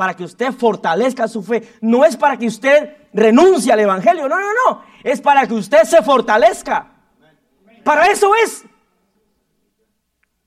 [0.00, 1.74] Para que usted fortalezca su fe.
[1.82, 4.30] No es para que usted renuncie al Evangelio.
[4.30, 4.82] No, no, no.
[5.04, 6.86] Es para que usted se fortalezca.
[7.84, 8.64] Para eso es.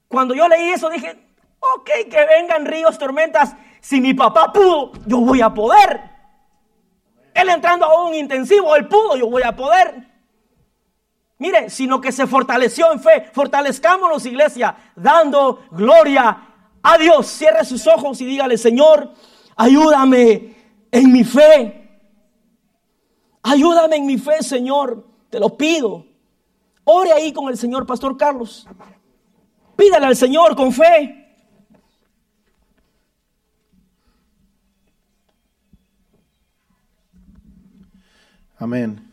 [0.07, 1.23] Cuando yo leí eso dije,
[1.59, 3.55] ok, que vengan ríos, tormentas.
[3.79, 6.01] Si mi papá pudo, yo voy a poder.
[7.35, 10.09] Él entrando a un intensivo, él pudo, yo voy a poder.
[11.37, 13.29] Mire, sino que se fortaleció en fe.
[13.31, 16.41] Fortalezcámonos, iglesia, dando gloria
[16.81, 19.13] a Dios, cierre sus ojos y dígale, Señor,
[19.55, 20.55] ayúdame
[20.91, 21.79] en mi fe.
[23.41, 25.05] Ayúdame en mi fe, Señor.
[25.29, 26.05] Te lo pido.
[26.83, 28.67] Ore ahí con el Señor, Pastor Carlos.
[29.75, 31.19] Pídale al Señor con fe.
[38.57, 39.09] Amén.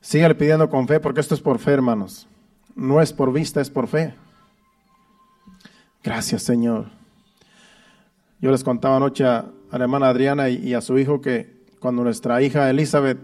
[0.00, 2.26] Sígale pidiendo con fe porque esto es por fe, hermanos.
[2.74, 4.14] No es por vista, es por fe.
[6.02, 6.99] Gracias, Señor.
[8.40, 12.40] Yo les contaba anoche a, la hermana Adriana y, a su hijo que cuando nuestra
[12.42, 13.18] hija Elizabeth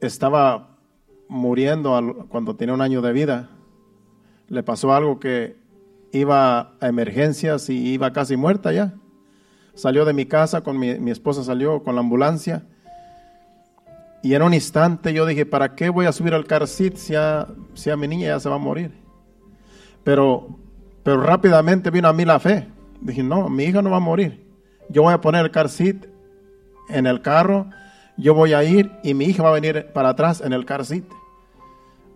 [0.00, 0.78] estaba
[1.28, 3.50] muriendo cuando tenía un año de vida,
[4.48, 5.56] le pasó algo que
[6.12, 8.94] iba a emergencias y iba casi muerta ya.
[9.74, 12.66] Salió de mi casa, con mi, esposa salió con la ambulancia.
[14.22, 17.46] Y en un instante yo dije, ¿para qué voy a subir al car si a,
[17.74, 18.92] si a mi niña ya se va a morir?
[20.02, 20.58] Pero
[21.02, 22.79] Pero rápidamente vino a mí la fe.
[23.00, 24.44] Dije, no, mi hija no va a morir.
[24.88, 26.06] Yo voy a poner el car seat
[26.88, 27.66] en el carro,
[28.16, 30.84] yo voy a ir y mi hija va a venir para atrás en el car
[30.84, 31.04] seat.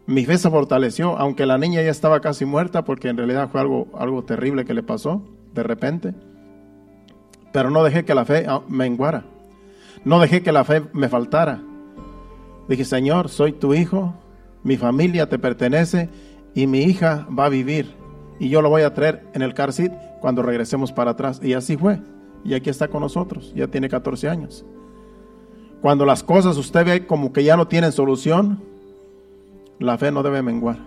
[0.07, 3.61] Mi fe se fortaleció, aunque la niña ya estaba casi muerta, porque en realidad fue
[3.61, 5.23] algo, algo terrible que le pasó
[5.55, 6.15] de repente.
[7.53, 9.25] Pero no dejé que la fe ah, menguara.
[10.05, 11.63] No dejé que la fe me faltara.
[12.69, 14.15] Dije, Señor, soy tu hijo,
[14.63, 16.11] mi familia te pertenece
[16.55, 17.95] y mi hija va a vivir.
[18.39, 19.93] Y yo lo voy a traer en el car seat
[20.25, 21.39] cuando regresemos para atrás.
[21.43, 22.01] Y así fue.
[22.47, 23.53] Y aquí está con nosotros.
[23.55, 24.65] Ya tiene 14 años.
[25.83, 28.63] Cuando las cosas usted ve como que ya no tienen solución,
[29.79, 30.79] la fe no debe menguar.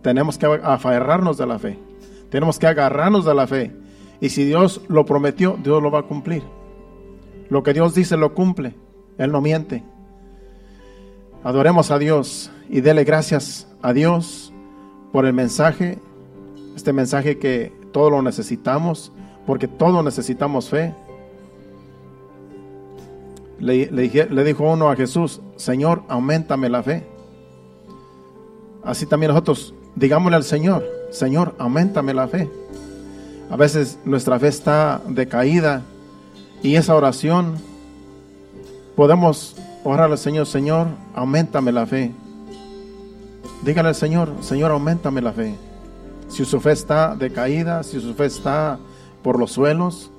[0.00, 1.78] Tenemos que aferrarnos de la fe.
[2.30, 3.76] Tenemos que agarrarnos de la fe.
[4.18, 6.42] Y si Dios lo prometió, Dios lo va a cumplir.
[7.50, 8.74] Lo que Dios dice lo cumple.
[9.18, 9.84] Él no miente.
[11.44, 14.54] Adoremos a Dios y dele gracias a Dios
[15.12, 15.98] por el mensaje,
[16.74, 19.12] este mensaje que todo lo necesitamos,
[19.46, 20.94] porque todos necesitamos fe.
[23.58, 27.06] Le, le, dijo uno a Jesús, Señor, aumentame la fe.
[28.84, 32.48] Así también nosotros, digámosle al Señor, Señor, aumentame la fe.
[33.50, 35.82] A veces nuestra fe está decaída
[36.62, 37.56] y esa oración
[38.94, 42.12] podemos orar al Señor, Señor, aumentame la fe.
[43.64, 45.54] Dígale al Señor, Señor, aumentame la fe.
[46.28, 48.78] Si su fe está decaída, si su fe está
[49.22, 50.10] por los suelos,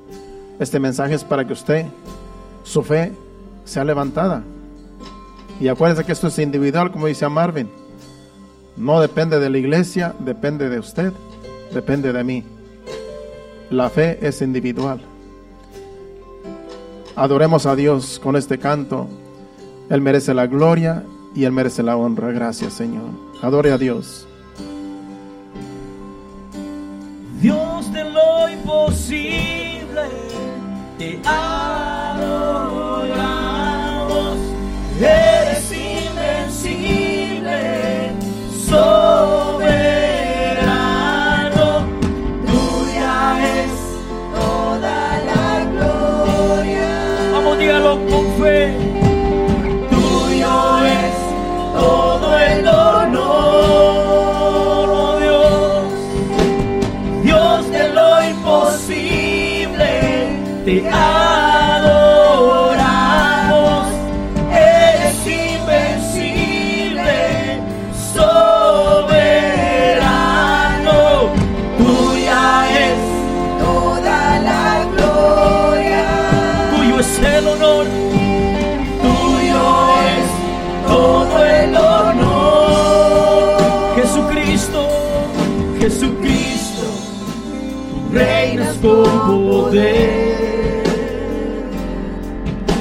[0.60, 1.86] este mensaje es para que usted,
[2.64, 3.14] su fe,
[3.64, 4.44] sea levantada.
[5.60, 7.70] Y acuérdese que esto es individual, como dice Marvin.
[8.76, 11.14] No depende de la iglesia, depende de usted,
[11.74, 12.44] depende de mí.
[13.70, 15.02] La fe es individual.
[17.16, 19.08] Adoremos a Dios con este canto.
[19.90, 21.04] Él merece la gloria
[21.36, 22.32] y Él merece la honra.
[22.32, 23.10] Gracias, Señor.
[23.42, 23.78] Adore a.
[23.78, 24.26] Dios
[28.70, 30.06] imposible,
[30.98, 32.20] te adoramos.
[35.02, 35.49] Eres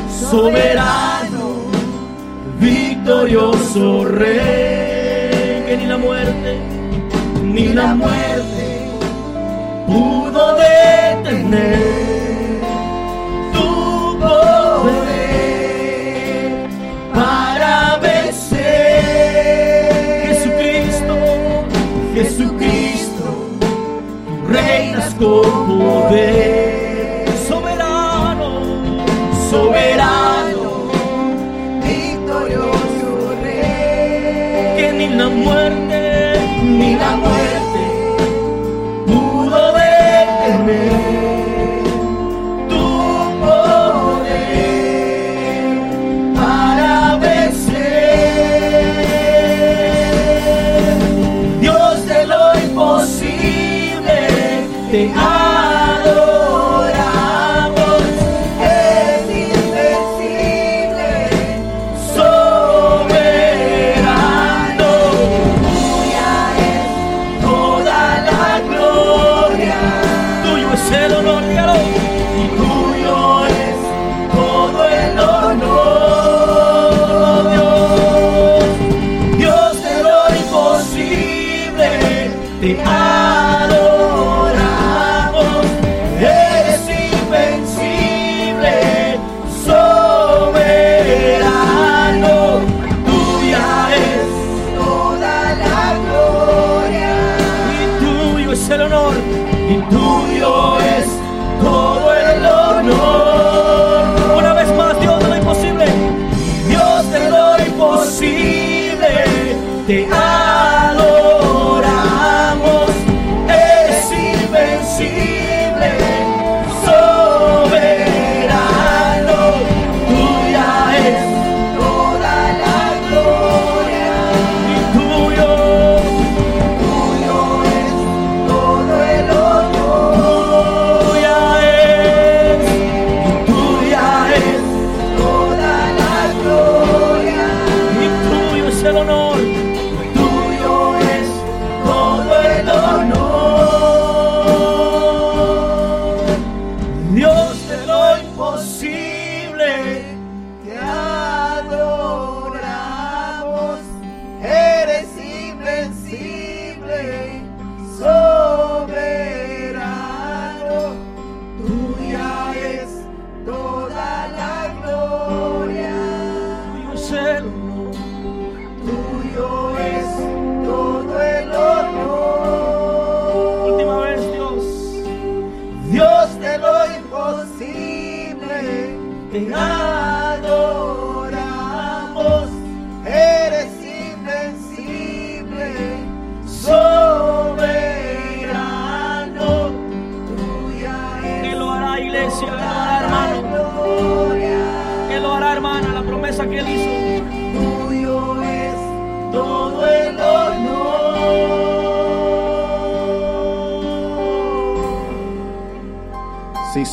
[0.08, 1.66] Soberano,
[2.58, 6.56] victorioso rey, que ni la muerte,
[7.44, 8.88] ni la muerte
[9.86, 11.76] pudo detener
[13.52, 15.08] tu poder
[17.12, 19.12] para vencer.
[20.26, 21.16] Jesucristo,
[22.14, 23.26] Jesucristo,
[24.48, 26.67] reinas con poder.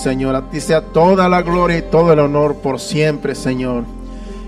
[0.06, 3.86] Señor, a ti sea toda la gloria y todo el honor por siempre, Señor.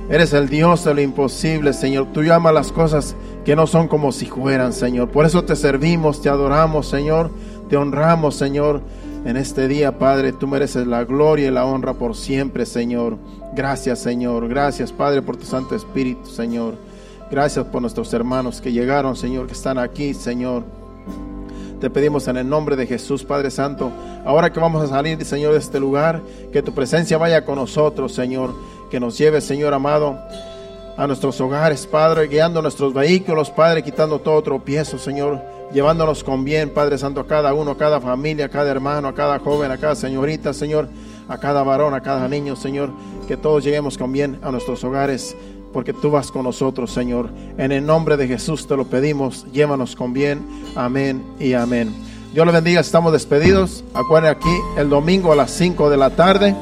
[0.07, 2.09] Eres el Dios de lo imposible, Señor.
[2.13, 5.09] Tú llamas las cosas que no son como si fueran, Señor.
[5.09, 7.31] Por eso te servimos, te adoramos, Señor.
[7.69, 8.83] Te honramos, Señor.
[9.25, 13.17] En este día, Padre, tú mereces la gloria y la honra por siempre, Señor.
[13.55, 14.47] Gracias, Señor.
[14.47, 16.75] Gracias, Padre, por tu Santo Espíritu, Señor.
[17.31, 20.65] Gracias por nuestros hermanos que llegaron, Señor, que están aquí, Señor.
[21.79, 23.91] Te pedimos en el nombre de Jesús, Padre Santo,
[24.25, 26.21] ahora que vamos a salir, Señor, de este lugar,
[26.51, 28.55] que tu presencia vaya con nosotros, Señor,
[28.89, 30.17] que nos lleve, Señor amado,
[30.97, 35.39] a nuestros hogares, Padre, guiando nuestros vehículos, Padre, quitando todo tropiezo, Señor,
[35.71, 39.13] llevándonos con bien, Padre Santo, a cada uno, a cada familia, a cada hermano, a
[39.13, 40.89] cada joven, a cada señorita, Señor,
[41.27, 42.89] a cada varón, a cada niño, Señor,
[43.27, 45.37] que todos lleguemos con bien a nuestros hogares,
[45.77, 47.29] porque tú vas con nosotros, Señor.
[47.59, 50.43] En el nombre de Jesús te lo pedimos, llévanos con bien.
[50.75, 51.93] Amén y amén.
[52.33, 53.83] Dios le bendiga, estamos despedidos.
[53.93, 56.55] Acuérdense aquí el domingo a las 5 de la tarde.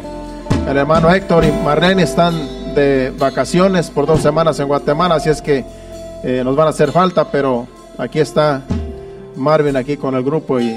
[0.67, 5.41] El hermano Héctor y Marlene están de vacaciones por dos semanas en Guatemala, así es
[5.41, 5.63] que
[6.25, 8.65] eh, nos van a hacer falta, pero aquí está
[9.37, 10.75] Marvin aquí con el grupo y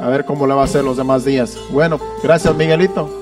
[0.00, 1.56] a ver cómo le va a hacer los demás días.
[1.70, 3.17] Bueno, gracias Miguelito.